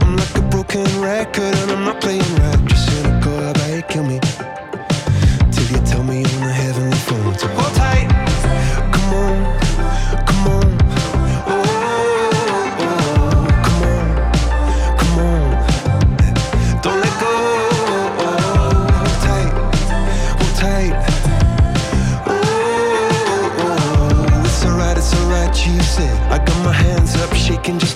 I'm 0.00 0.16
like 0.16 0.38
a 0.38 0.42
broken 0.42 0.86
record, 1.00 1.56
and 1.56 1.72
I'm 1.72 1.84
not 1.84 2.00
playing 2.00 2.22
right. 2.36 2.64
Just 2.66 2.86
cynical, 2.86 3.52
you 3.74 3.82
kill 3.82 4.04
me? 4.04 4.20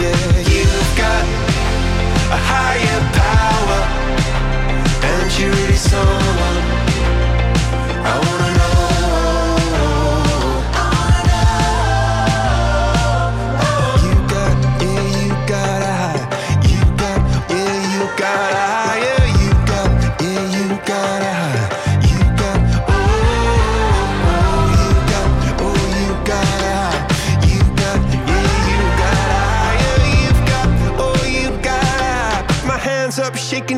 Yeah, 0.00 0.38
you've 0.38 0.96
got 0.96 1.24
a 2.30 2.40
higher 2.50 3.00
power, 3.20 3.80
and 5.02 5.38
you 5.38 5.50
really 5.50 5.76
someone 5.76 6.83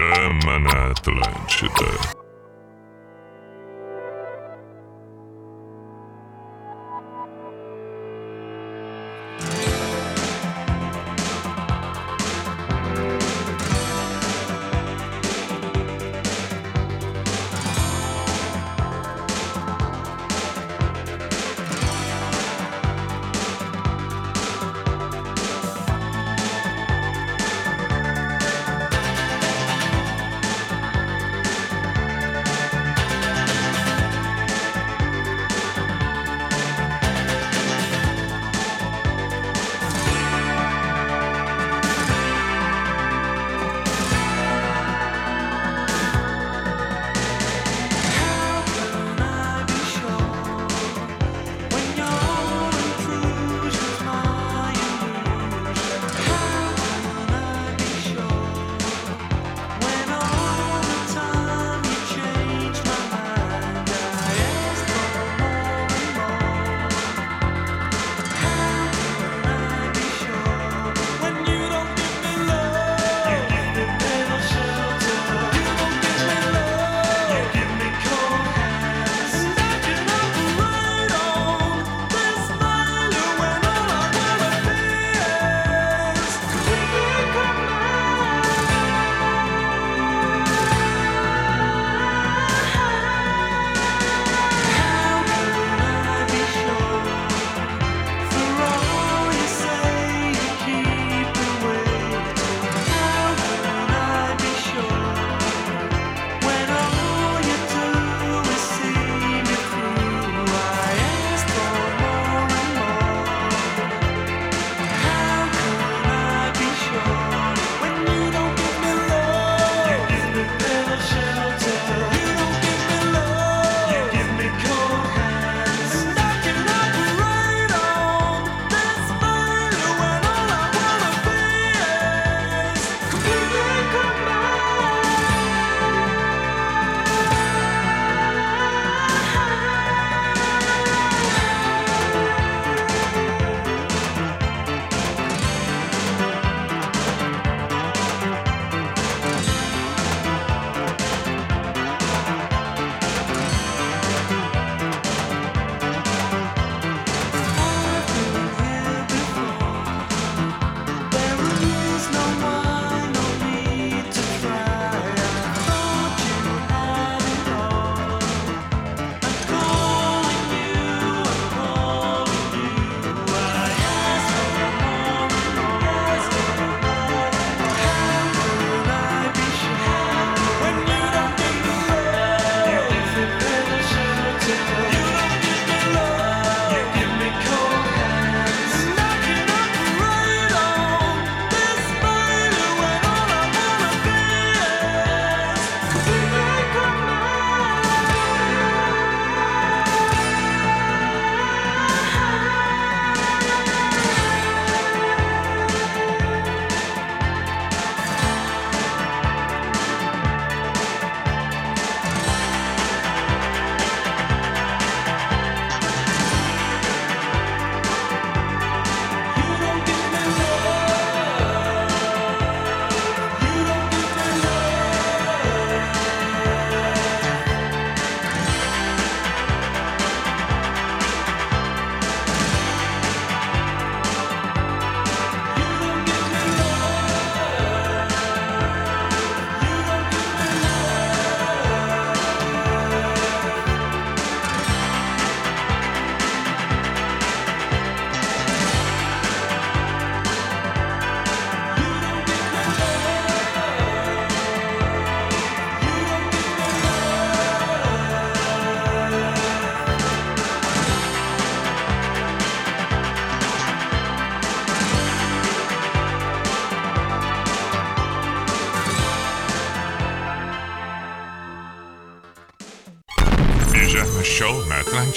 Chama 0.00 0.58
na 0.58 0.90
Atlântida. 0.90 2.19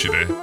Na 0.10 0.22
Atlântida. 0.22 0.43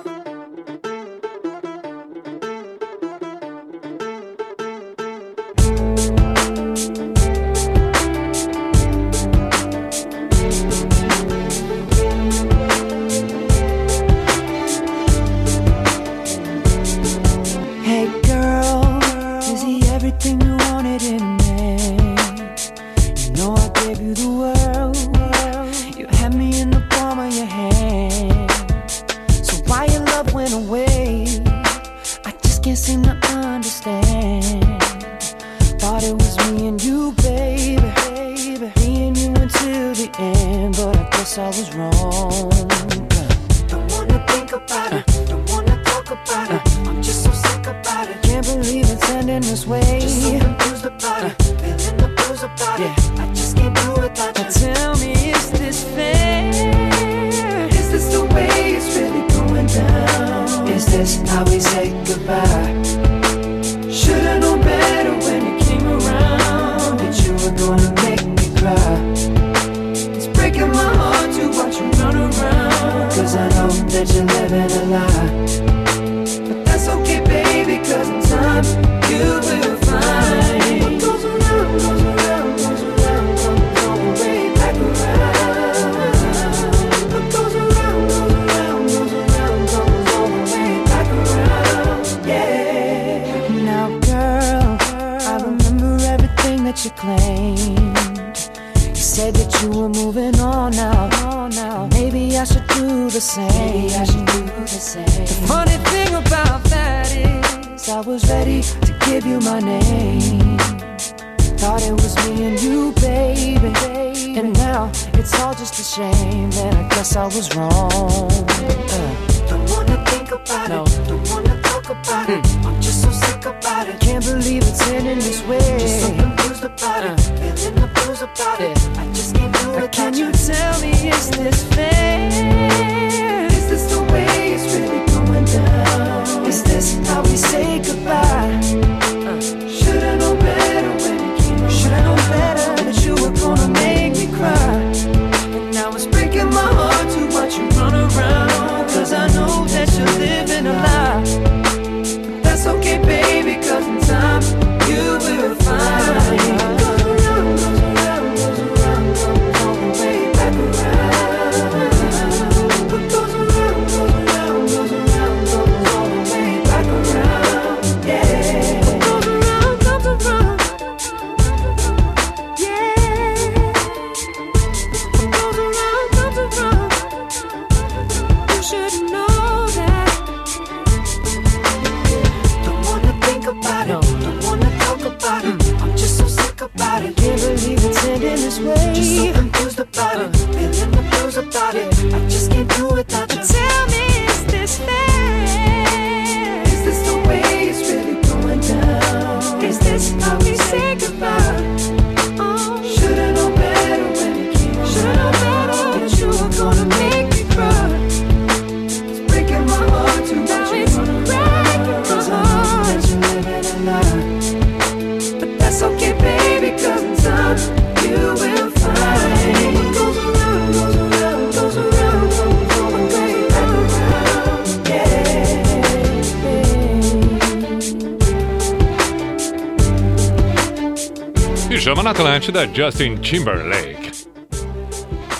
Da 232.50 232.66
Justin 232.66 233.16
Timberlake. 233.16 234.10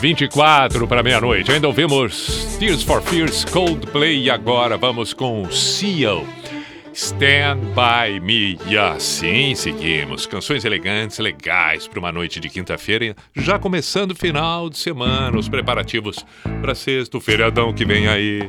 24 0.00 0.86
para 0.86 1.02
meia-noite. 1.02 1.50
Ainda 1.50 1.66
ouvimos 1.66 2.56
Tears 2.58 2.82
for 2.82 3.02
Fears, 3.02 3.44
Coldplay 3.46 4.22
e 4.22 4.30
agora 4.30 4.76
vamos 4.76 5.12
com 5.12 5.50
Seal. 5.50 6.24
Stand 6.92 7.58
By 7.74 8.20
Me. 8.20 8.58
E 8.68 8.78
assim 8.78 9.54
seguimos. 9.56 10.24
Canções 10.24 10.64
elegantes, 10.64 11.18
legais 11.18 11.88
para 11.88 11.98
uma 11.98 12.12
noite 12.12 12.38
de 12.38 12.48
quinta-feira, 12.48 13.16
já 13.34 13.58
começando 13.58 14.12
o 14.12 14.16
final 14.16 14.70
de 14.70 14.78
semana, 14.78 15.36
os 15.36 15.48
preparativos 15.48 16.24
para 16.60 16.74
sexto 16.74 17.20
feriadão 17.20 17.72
que 17.72 17.84
vem 17.84 18.06
aí. 18.06 18.40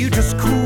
You 0.00 0.08
just 0.08 0.38
cool 0.38 0.59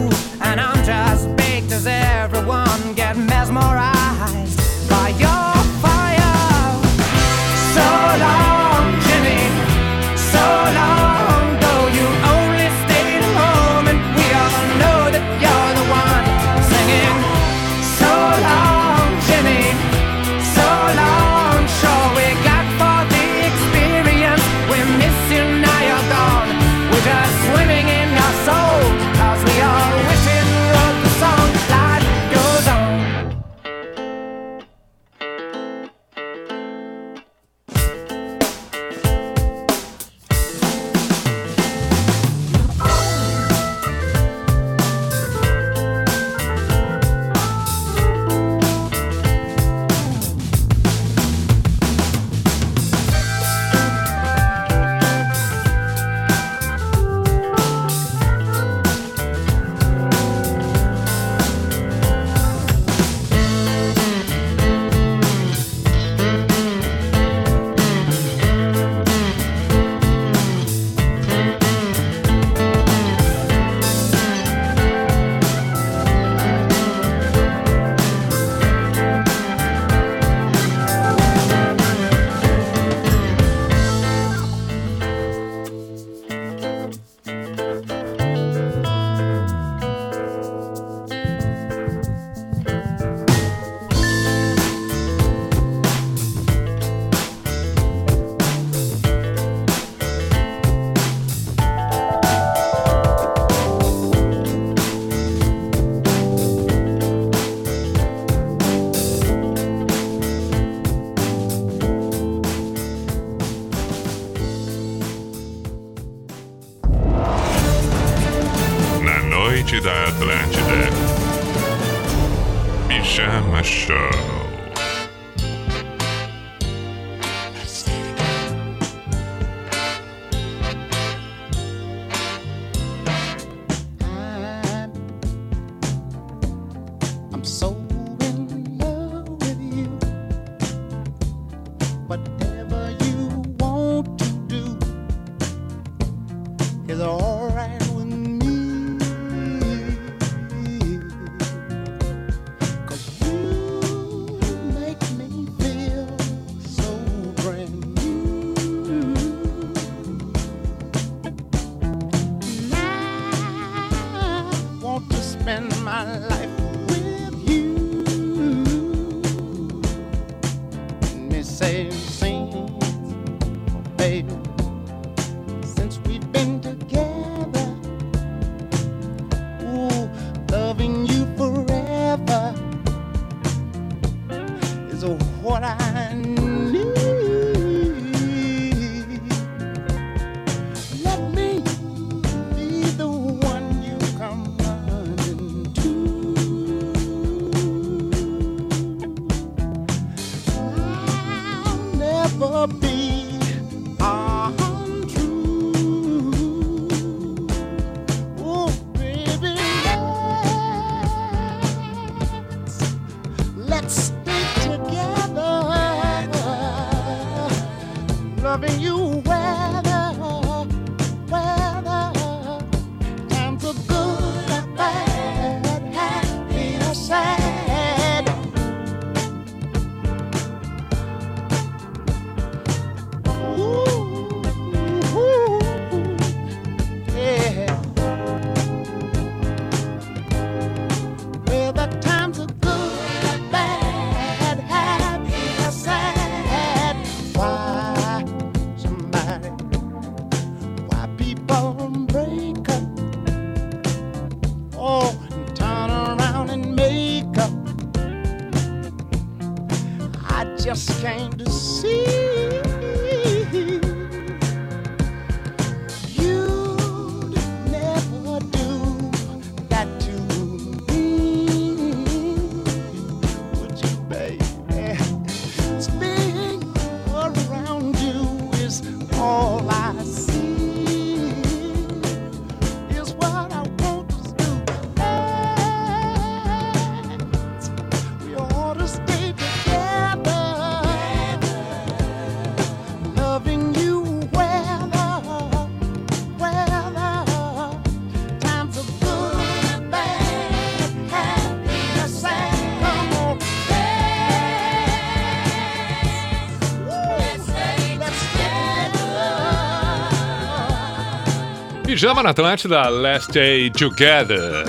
Pijama 312.04 312.22
na 312.22 312.30
Atlântida, 312.30 312.86
Last 312.90 313.32
Day 313.32 313.70
Together. 313.70 314.66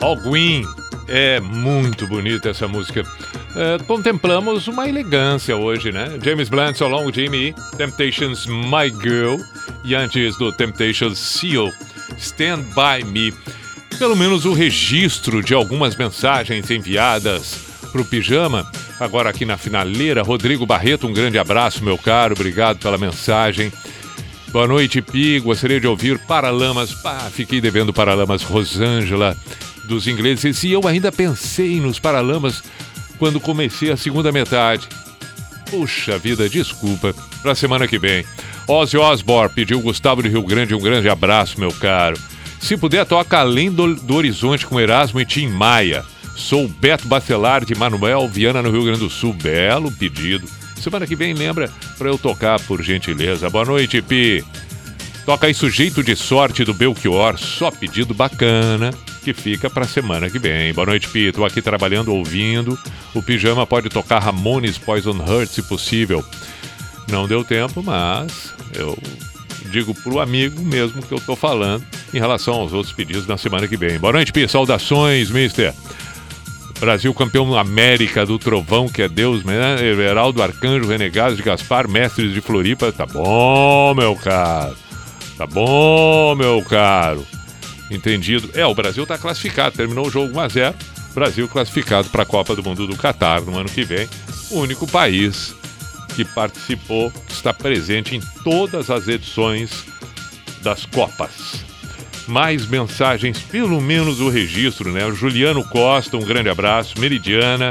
Alguin. 0.00 0.64
É 1.08 1.38
muito 1.38 2.06
bonita 2.06 2.48
essa 2.48 2.66
música. 2.66 3.02
É, 3.54 3.76
contemplamos 3.84 4.66
uma 4.66 4.88
elegância 4.88 5.54
hoje, 5.54 5.92
né? 5.92 6.18
James 6.24 6.48
Blunt, 6.48 6.76
So 6.76 6.88
Long 6.88 7.12
Jimmy, 7.12 7.54
Temptations 7.76 8.46
My 8.46 8.88
Girl 9.02 9.36
e 9.84 9.94
antes 9.94 10.38
do 10.38 10.50
Temptations 10.52 11.18
Seal, 11.18 11.70
Stand 12.16 12.62
By 12.74 13.04
Me. 13.04 13.30
Pelo 13.98 14.16
menos 14.16 14.46
o 14.46 14.54
registro 14.54 15.42
de 15.42 15.52
algumas 15.52 15.94
mensagens 15.94 16.70
enviadas 16.70 17.58
pro 17.92 18.06
Pijama. 18.06 18.66
Agora 18.98 19.28
aqui 19.28 19.44
na 19.44 19.58
finaleira, 19.58 20.22
Rodrigo 20.22 20.64
Barreto, 20.64 21.06
um 21.06 21.12
grande 21.12 21.38
abraço, 21.38 21.84
meu 21.84 21.98
caro. 21.98 22.32
Obrigado 22.32 22.78
pela 22.78 22.96
mensagem. 22.96 23.70
Boa 24.52 24.66
noite, 24.66 25.00
Pi. 25.00 25.38
Gostaria 25.38 25.80
de 25.80 25.86
ouvir 25.86 26.18
Paralamas. 26.18 26.92
Pá, 26.92 27.30
fiquei 27.32 27.60
devendo 27.60 27.92
Paralamas 27.92 28.42
Rosângela 28.42 29.36
dos 29.84 30.08
ingleses 30.08 30.64
e 30.64 30.72
eu 30.72 30.86
ainda 30.88 31.12
pensei 31.12 31.80
nos 31.80 32.00
Paralamas 32.00 32.62
quando 33.16 33.38
comecei 33.38 33.92
a 33.92 33.96
segunda 33.96 34.32
metade. 34.32 34.88
Puxa 35.70 36.18
vida, 36.18 36.48
desculpa. 36.48 37.14
Pra 37.42 37.54
semana 37.54 37.86
que 37.86 37.96
vem. 37.96 38.24
Ozzy 38.66 38.96
Osbourne 38.96 39.54
pediu 39.54 39.80
Gustavo 39.80 40.20
do 40.20 40.28
Rio 40.28 40.42
Grande 40.42 40.74
um 40.74 40.80
grande 40.80 41.08
abraço, 41.08 41.60
meu 41.60 41.72
caro. 41.72 42.18
Se 42.60 42.76
puder, 42.76 43.06
toca 43.06 43.38
Além 43.38 43.70
do, 43.70 43.94
do 43.94 44.16
Horizonte 44.16 44.66
com 44.66 44.80
Erasmo 44.80 45.20
e 45.20 45.24
Tim 45.24 45.46
Maia. 45.46 46.04
Sou 46.34 46.66
Beto 46.66 47.06
Bacelar 47.06 47.64
de 47.64 47.76
Manuel 47.76 48.26
Viana, 48.26 48.62
no 48.62 48.70
Rio 48.70 48.84
Grande 48.84 48.98
do 49.00 49.10
Sul. 49.10 49.32
Belo 49.32 49.92
pedido. 49.92 50.59
Semana 50.80 51.06
que 51.06 51.14
vem, 51.14 51.34
lembra 51.34 51.70
pra 51.98 52.08
eu 52.08 52.16
tocar, 52.16 52.58
por 52.60 52.82
gentileza. 52.82 53.50
Boa 53.50 53.66
noite, 53.66 54.00
Pi. 54.00 54.42
Toca 55.26 55.46
aí 55.46 55.52
Sujeito 55.52 56.02
de 56.02 56.16
Sorte 56.16 56.64
do 56.64 56.72
Belchior. 56.72 57.38
Só 57.38 57.70
pedido 57.70 58.14
bacana 58.14 58.90
que 59.22 59.34
fica 59.34 59.68
pra 59.68 59.86
semana 59.86 60.30
que 60.30 60.38
vem. 60.38 60.72
Boa 60.72 60.86
noite, 60.86 61.06
Pi. 61.08 61.32
Tô 61.32 61.44
aqui 61.44 61.60
trabalhando, 61.60 62.14
ouvindo. 62.14 62.78
O 63.14 63.22
Pijama 63.22 63.66
pode 63.66 63.90
tocar 63.90 64.20
Ramones 64.20 64.78
Poison 64.78 65.16
Heart, 65.18 65.50
se 65.50 65.62
possível. 65.62 66.24
Não 67.08 67.28
deu 67.28 67.44
tempo, 67.44 67.82
mas 67.82 68.54
eu 68.74 68.96
digo 69.70 69.94
pro 69.94 70.18
amigo 70.18 70.62
mesmo 70.62 71.02
que 71.02 71.12
eu 71.12 71.20
tô 71.20 71.36
falando 71.36 71.84
em 72.14 72.18
relação 72.18 72.54
aos 72.54 72.72
outros 72.72 72.94
pedidos 72.94 73.26
na 73.26 73.36
semana 73.36 73.68
que 73.68 73.76
vem. 73.76 73.98
Boa 73.98 74.14
noite, 74.14 74.32
Pi. 74.32 74.48
Saudações, 74.48 75.30
mister. 75.30 75.74
Brasil 76.80 77.12
campeão 77.12 77.54
América 77.58 78.24
do 78.24 78.38
Trovão, 78.38 78.88
que 78.88 79.02
é 79.02 79.08
Deus, 79.08 79.44
né? 79.44 79.86
Everaldo 79.86 80.42
Arcanjo, 80.42 80.88
Renegados 80.88 81.36
de 81.36 81.42
Gaspar, 81.42 81.86
Mestres 81.86 82.32
de 82.32 82.40
Floripa. 82.40 82.90
Tá 82.90 83.04
bom, 83.04 83.94
meu 83.94 84.16
caro. 84.16 84.74
Tá 85.36 85.46
bom, 85.46 86.34
meu 86.34 86.62
caro. 86.62 87.26
Entendido. 87.90 88.50
É, 88.54 88.64
o 88.64 88.74
Brasil 88.74 89.06
tá 89.06 89.18
classificado. 89.18 89.76
Terminou 89.76 90.06
o 90.06 90.10
jogo 90.10 90.32
1x0. 90.32 90.74
Brasil 91.14 91.46
classificado 91.48 92.08
para 92.08 92.22
a 92.22 92.26
Copa 92.26 92.56
do 92.56 92.62
Mundo 92.62 92.86
do 92.86 92.96
Catar 92.96 93.42
no 93.42 93.58
ano 93.58 93.68
que 93.68 93.84
vem. 93.84 94.08
O 94.50 94.60
único 94.60 94.86
país 94.86 95.54
que 96.16 96.24
participou, 96.24 97.10
que 97.10 97.32
está 97.32 97.52
presente 97.52 98.16
em 98.16 98.20
todas 98.42 98.90
as 98.90 99.06
edições 99.06 99.84
das 100.62 100.86
Copas 100.86 101.69
mais 102.30 102.66
mensagens, 102.66 103.38
pelo 103.40 103.80
menos 103.80 104.20
o 104.20 104.28
registro, 104.28 104.92
né? 104.92 105.04
O 105.04 105.14
Juliano 105.14 105.64
Costa, 105.64 106.16
um 106.16 106.24
grande 106.24 106.48
abraço. 106.48 106.98
Meridiana, 106.98 107.70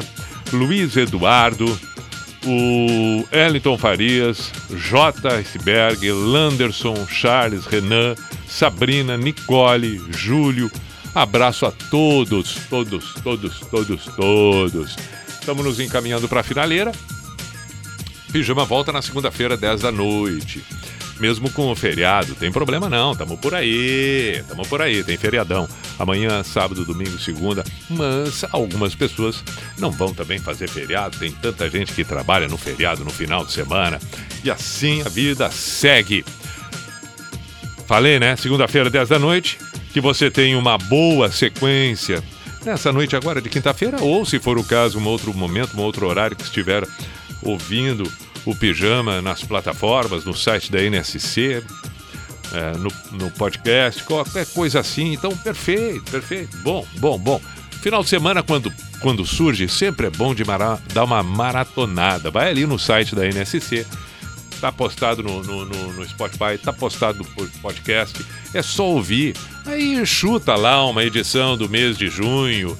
Luiz 0.51 0.97
Eduardo, 0.97 1.65
o 2.45 3.25
Ellington 3.31 3.77
Farias, 3.77 4.51
J. 4.69 5.27
Iceberg, 5.37 6.11
Landerson, 6.11 7.07
Charles, 7.07 7.65
Renan, 7.65 8.15
Sabrina, 8.47 9.15
Nicole, 9.17 10.01
Júlio. 10.09 10.69
Abraço 11.15 11.65
a 11.65 11.71
todos, 11.71 12.57
todos, 12.69 13.13
todos, 13.23 13.59
todos, 13.61 14.05
todos. 14.15 14.95
Estamos 15.27 15.65
nos 15.65 15.79
encaminhando 15.79 16.27
para 16.27 16.41
a 16.41 16.43
finaleira. 16.43 16.91
Pijama 18.31 18.65
volta 18.65 18.91
na 18.91 19.01
segunda-feira, 19.01 19.55
10 19.55 19.81
da 19.81 19.91
noite 19.91 20.63
mesmo 21.19 21.49
com 21.51 21.71
o 21.71 21.75
feriado. 21.75 22.35
Tem 22.35 22.51
problema 22.51 22.89
não, 22.89 23.15
tamo 23.15 23.37
por 23.37 23.53
aí, 23.53 24.43
tamo 24.47 24.65
por 24.67 24.81
aí, 24.81 25.03
tem 25.03 25.17
feriadão. 25.17 25.67
Amanhã, 25.97 26.43
sábado, 26.43 26.85
domingo, 26.85 27.19
segunda, 27.19 27.63
mas 27.89 28.45
algumas 28.51 28.95
pessoas 28.95 29.43
não 29.77 29.91
vão 29.91 30.13
também 30.13 30.39
fazer 30.39 30.69
feriado. 30.69 31.17
Tem 31.17 31.31
tanta 31.31 31.69
gente 31.69 31.93
que 31.93 32.03
trabalha 32.03 32.47
no 32.47 32.57
feriado 32.57 33.03
no 33.03 33.11
final 33.11 33.45
de 33.45 33.51
semana. 33.51 33.99
E 34.43 34.49
assim 34.49 35.01
a 35.01 35.09
vida 35.09 35.51
segue. 35.51 36.23
Falei, 37.85 38.19
né? 38.19 38.35
Segunda-feira, 38.35 38.89
10 38.89 39.09
da 39.09 39.19
noite, 39.19 39.57
que 39.91 39.99
você 39.99 40.29
tem 40.29 40.55
uma 40.55 40.77
boa 40.77 41.31
sequência 41.31 42.23
nessa 42.63 42.91
noite 42.91 43.15
agora 43.15 43.41
de 43.41 43.49
quinta-feira, 43.49 44.01
ou 44.01 44.25
se 44.25 44.39
for 44.39 44.57
o 44.57 44.63
caso, 44.63 44.99
um 44.99 45.07
outro 45.07 45.33
momento, 45.33 45.77
um 45.77 45.81
outro 45.81 46.07
horário 46.07 46.35
que 46.35 46.43
estiver 46.43 46.85
ouvindo 47.41 48.09
o 48.49 48.55
Pijama 48.55 49.21
nas 49.21 49.43
plataformas, 49.43 50.25
no 50.25 50.33
site 50.33 50.71
da 50.71 50.81
NSC, 50.81 51.63
é, 52.51 52.77
no, 52.77 52.91
no 53.11 53.31
podcast, 53.31 54.03
qualquer 54.03 54.45
coisa 54.47 54.79
assim. 54.79 55.13
Então, 55.13 55.35
perfeito, 55.37 56.09
perfeito. 56.09 56.57
Bom, 56.57 56.85
bom, 56.97 57.17
bom. 57.17 57.41
Final 57.81 58.03
de 58.03 58.09
semana, 58.09 58.43
quando, 58.43 58.73
quando 59.01 59.25
surge, 59.25 59.69
sempre 59.69 60.07
é 60.07 60.09
bom 60.09 60.33
de 60.33 60.43
mara, 60.43 60.79
dar 60.93 61.03
uma 61.03 61.21
maratonada. 61.21 62.31
Vai 62.31 62.49
ali 62.49 62.65
no 62.65 62.79
site 62.79 63.15
da 63.15 63.25
NSC, 63.25 63.85
tá 64.59 64.71
postado 64.71 65.23
no, 65.23 65.43
no, 65.43 65.65
no, 65.65 65.93
no 65.93 66.09
Spotify, 66.09 66.57
tá 66.61 66.73
postado 66.73 67.19
no 67.19 67.47
podcast. 67.61 68.25
É 68.53 68.61
só 68.61 68.85
ouvir. 68.85 69.35
Aí 69.65 70.05
chuta 70.05 70.55
lá 70.55 70.83
uma 70.85 71.03
edição 71.03 71.55
do 71.55 71.69
mês 71.69 71.97
de 71.97 72.07
junho, 72.09 72.77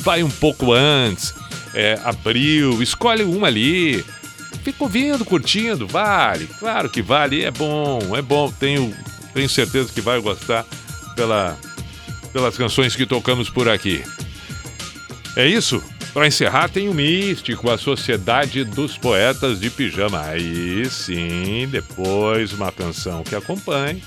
vai 0.00 0.22
um 0.22 0.30
pouco 0.30 0.72
antes, 0.72 1.34
é, 1.74 1.98
abril, 2.04 2.82
escolhe 2.82 3.22
uma 3.22 3.46
ali 3.46 4.04
fica 4.62 4.84
ouvindo, 4.84 5.24
curtindo, 5.24 5.86
vale, 5.86 6.46
claro 6.58 6.88
que 6.88 7.02
vale, 7.02 7.44
é 7.44 7.50
bom, 7.50 8.16
é 8.16 8.22
bom, 8.22 8.50
tenho, 8.52 8.94
tenho 9.32 9.48
certeza 9.48 9.92
que 9.92 10.00
vai 10.00 10.20
gostar 10.20 10.64
pela, 11.14 11.58
pelas 12.32 12.56
canções 12.56 12.94
que 12.94 13.06
tocamos 13.06 13.50
por 13.50 13.68
aqui. 13.68 14.02
É 15.36 15.46
isso? 15.46 15.82
Para 16.12 16.26
encerrar, 16.26 16.68
tem 16.68 16.88
o 16.88 16.94
Místico, 16.94 17.70
a 17.70 17.78
Sociedade 17.78 18.64
dos 18.64 18.98
Poetas 18.98 19.60
de 19.60 19.70
Pijama. 19.70 20.20
Aí 20.22 20.84
sim, 20.90 21.68
depois 21.70 22.52
uma 22.52 22.72
canção 22.72 23.22
que 23.22 23.36
acompanhe. 23.36 24.02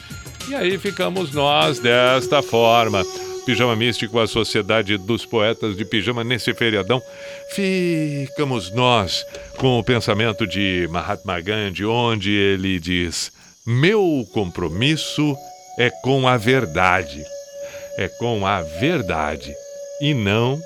E 0.49 0.53
aí 0.53 0.77
ficamos 0.77 1.31
nós 1.31 1.80
desta 1.80 2.41
forma. 2.41 3.03
Pijama 3.45 3.75
Místico, 3.75 4.19
a 4.19 4.27
Sociedade 4.27 4.97
dos 4.97 5.25
Poetas 5.25 5.75
de 5.75 5.83
Pijama 5.83 6.23
nesse 6.23 6.53
feriadão. 6.53 7.01
Ficamos 7.49 8.71
nós 8.71 9.25
com 9.57 9.79
o 9.79 9.83
pensamento 9.83 10.47
de 10.47 10.87
Mahatma 10.89 11.39
Gandhi, 11.41 11.85
onde 11.85 12.31
ele 12.31 12.79
diz: 12.79 13.31
Meu 13.65 14.25
compromisso 14.33 15.35
é 15.77 15.89
com 16.03 16.27
a 16.27 16.37
verdade. 16.37 17.23
É 17.97 18.07
com 18.07 18.45
a 18.45 18.61
verdade 18.61 19.53
e 20.01 20.13
não 20.13 20.59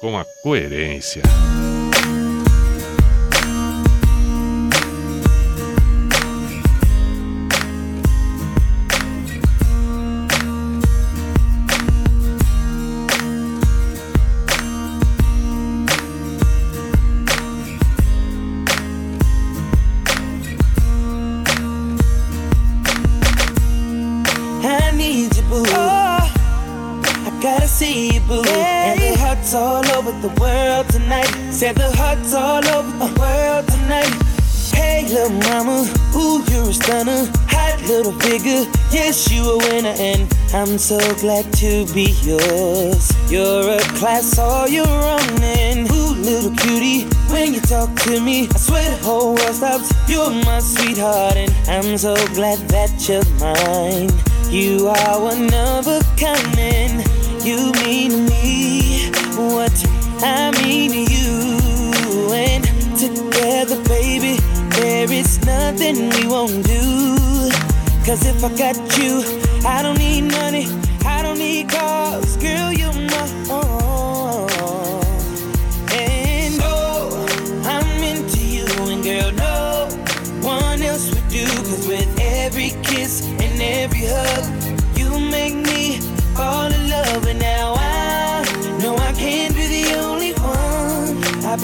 com 0.00 0.18
a 0.18 0.24
coerência. 0.42 1.22
Glad 41.24 41.50
to 41.54 41.86
be 41.94 42.14
yours. 42.20 43.10
You're 43.30 43.70
a 43.70 43.80
class 43.96 44.38
all 44.38 44.68
your 44.68 44.86
own. 44.86 45.42
And 45.42 45.90
ooh, 45.90 46.12
little 46.20 46.54
cutie, 46.54 47.04
when 47.32 47.54
you 47.54 47.60
talk 47.60 47.88
to 48.00 48.20
me, 48.20 48.46
I 48.54 48.58
swear 48.58 48.84
the 48.90 49.02
whole 49.02 49.34
world 49.34 49.54
stops. 49.54 49.90
You're 50.06 50.28
my 50.44 50.58
sweetheart, 50.58 51.36
and 51.36 51.50
I'm 51.66 51.96
so 51.96 52.14
glad 52.34 52.58
that 52.68 52.92
you're 53.08 53.24
mine. 53.40 54.10
You 54.52 54.88
are 54.88 55.18
one 55.18 55.48
of 55.54 55.86
a 55.86 56.02
kind, 56.20 56.58
and 56.58 57.00
you 57.42 57.72
mean 57.84 58.10
to 58.10 58.20
me 58.30 59.08
what 59.48 59.72
I 60.20 60.50
mean 60.60 60.90
to 60.92 61.04
you. 61.14 62.32
And 62.34 62.64
together, 63.00 63.82
baby, 63.88 64.36
there 64.76 65.10
is 65.10 65.42
nothing 65.46 66.10
we 66.10 66.26
won't 66.26 66.66
do. 66.66 67.24
Cause 68.04 68.26
if 68.26 68.44
I 68.44 68.50
got 68.58 68.76
you, 68.98 69.24
I 69.64 69.80
don't 69.80 69.96
need 69.96 70.30
money, 70.30 70.66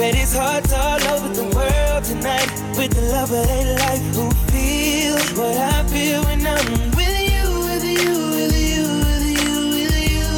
bet 0.01 0.15
it's 0.15 0.35
hearts 0.35 0.73
all 0.73 1.03
over 1.13 1.29
the 1.35 1.45
world 1.55 2.03
tonight 2.05 2.51
with 2.79 2.91
the 2.95 3.03
love 3.13 3.31
of 3.31 3.47
their 3.47 3.77
life 3.85 4.01
who 4.17 4.31
feel 4.49 5.19
what 5.37 5.55
I 5.59 5.85
feel 5.93 6.25
when 6.25 6.41
I'm 6.47 6.69
with 6.97 7.17
you, 7.29 7.45
with 7.69 7.85
you, 7.85 8.13
with 8.37 8.57
you, 8.69 8.81
with 9.05 9.27
you, 9.37 9.53
with 9.77 9.97
you, 10.15 10.31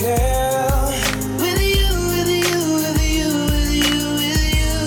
girl. 0.00 0.88
With 1.42 1.60
you, 1.74 1.90
with 2.14 2.30
you, 2.40 2.60
with 2.80 3.00
you, 3.12 3.30
with 3.52 3.72
you, 3.84 4.00
with 4.22 4.44
you. 4.56 4.80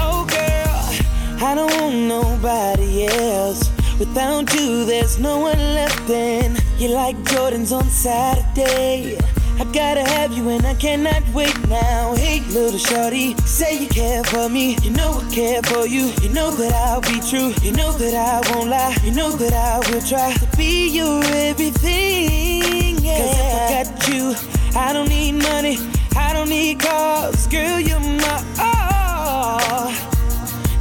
Oh, 0.00 0.24
girl, 0.24 1.46
I 1.46 1.54
don't 1.54 1.72
want 1.78 1.96
nobody 2.16 3.04
else. 3.04 3.68
Without 3.98 4.50
you, 4.54 4.86
there's 4.86 5.18
no 5.18 5.40
one 5.40 5.58
left. 5.74 6.08
And 6.08 6.58
you're 6.78 6.92
like 6.92 7.16
Jordans 7.24 7.76
on 7.76 7.84
Saturday. 7.90 9.18
I 9.58 9.64
gotta 9.72 10.04
have 10.04 10.32
you 10.32 10.50
and 10.50 10.66
I 10.66 10.74
cannot 10.74 11.22
wait 11.32 11.56
now. 11.68 12.14
Hey, 12.14 12.40
little 12.50 12.78
shorty, 12.78 13.34
say 13.38 13.78
you 13.82 13.88
care 13.88 14.22
for 14.24 14.50
me. 14.50 14.76
You 14.82 14.90
know 14.90 15.20
I 15.22 15.34
care 15.34 15.62
for 15.62 15.86
you. 15.86 16.12
You 16.20 16.28
know 16.28 16.50
that 16.50 16.74
I'll 16.74 17.00
be 17.00 17.20
true. 17.30 17.54
You 17.62 17.72
know 17.72 17.92
that 17.92 18.14
I 18.14 18.52
won't 18.52 18.68
lie. 18.68 18.94
You 19.02 19.12
know 19.12 19.30
that 19.30 19.54
I 19.54 19.78
will 19.90 20.02
try 20.02 20.34
to 20.34 20.56
be 20.58 20.88
your 20.88 21.24
everything. 21.24 22.98
Yeah. 23.02 23.18
Cause 23.18 23.38
if 23.38 23.54
I 23.54 23.84
got 23.84 24.08
you, 24.08 24.78
I 24.78 24.92
don't 24.92 25.08
need 25.08 25.32
money. 25.32 25.78
I 26.14 26.34
don't 26.34 26.50
need 26.50 26.80
cars. 26.80 27.46
Girl, 27.46 27.80
you're 27.80 27.98
my 27.98 28.44
all. 28.60 29.90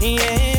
Yeah. 0.02 0.55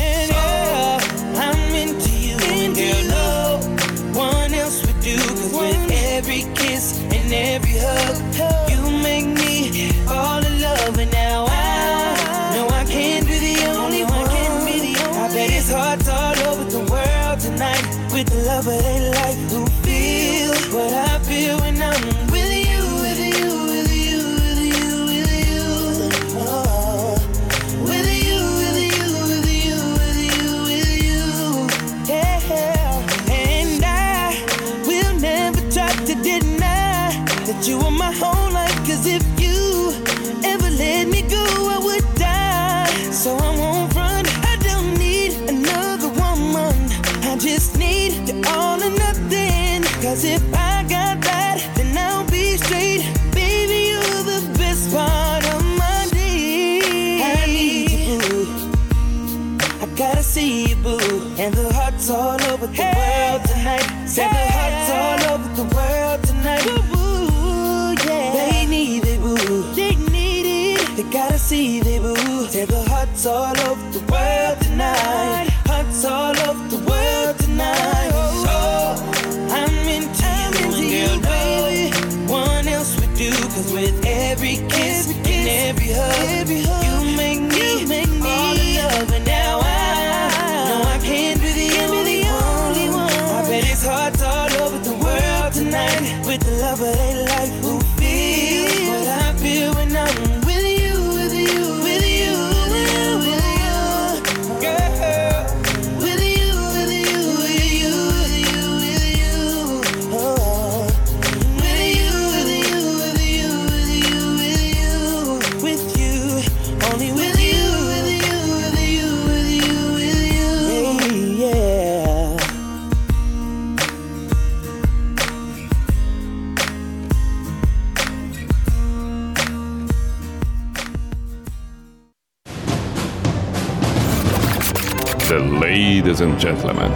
Gentlemen, 136.47 136.91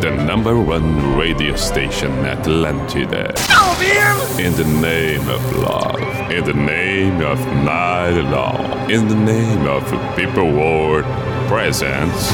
the 0.00 0.10
number 0.24 0.58
one 0.58 1.18
radio 1.18 1.54
station 1.54 2.10
Atlantida. 2.24 3.28
In 4.40 4.54
the 4.54 4.64
name 4.80 5.28
of 5.28 5.42
love, 5.56 6.00
in 6.30 6.44
the 6.44 6.54
name 6.54 7.20
of 7.20 7.38
night 7.62 8.18
long, 8.34 8.90
in 8.90 9.06
the 9.08 9.14
name 9.14 9.66
of 9.66 9.84
people 10.16 10.50
world 10.50 11.04
presents. 11.46 12.32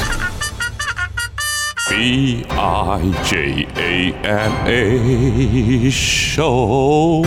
B 1.88 2.44
I 2.50 3.00
J 3.28 3.66
A 3.74 4.14
N 4.22 4.52
A 4.68 5.90
show. 5.90 7.24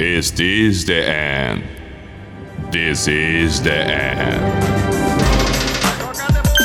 Is 0.00 0.32
this 0.32 0.84
the 0.84 1.02
end? 1.06 1.64
This 2.72 3.08
is 3.08 3.60
the 3.60 3.74
end. 3.74 4.67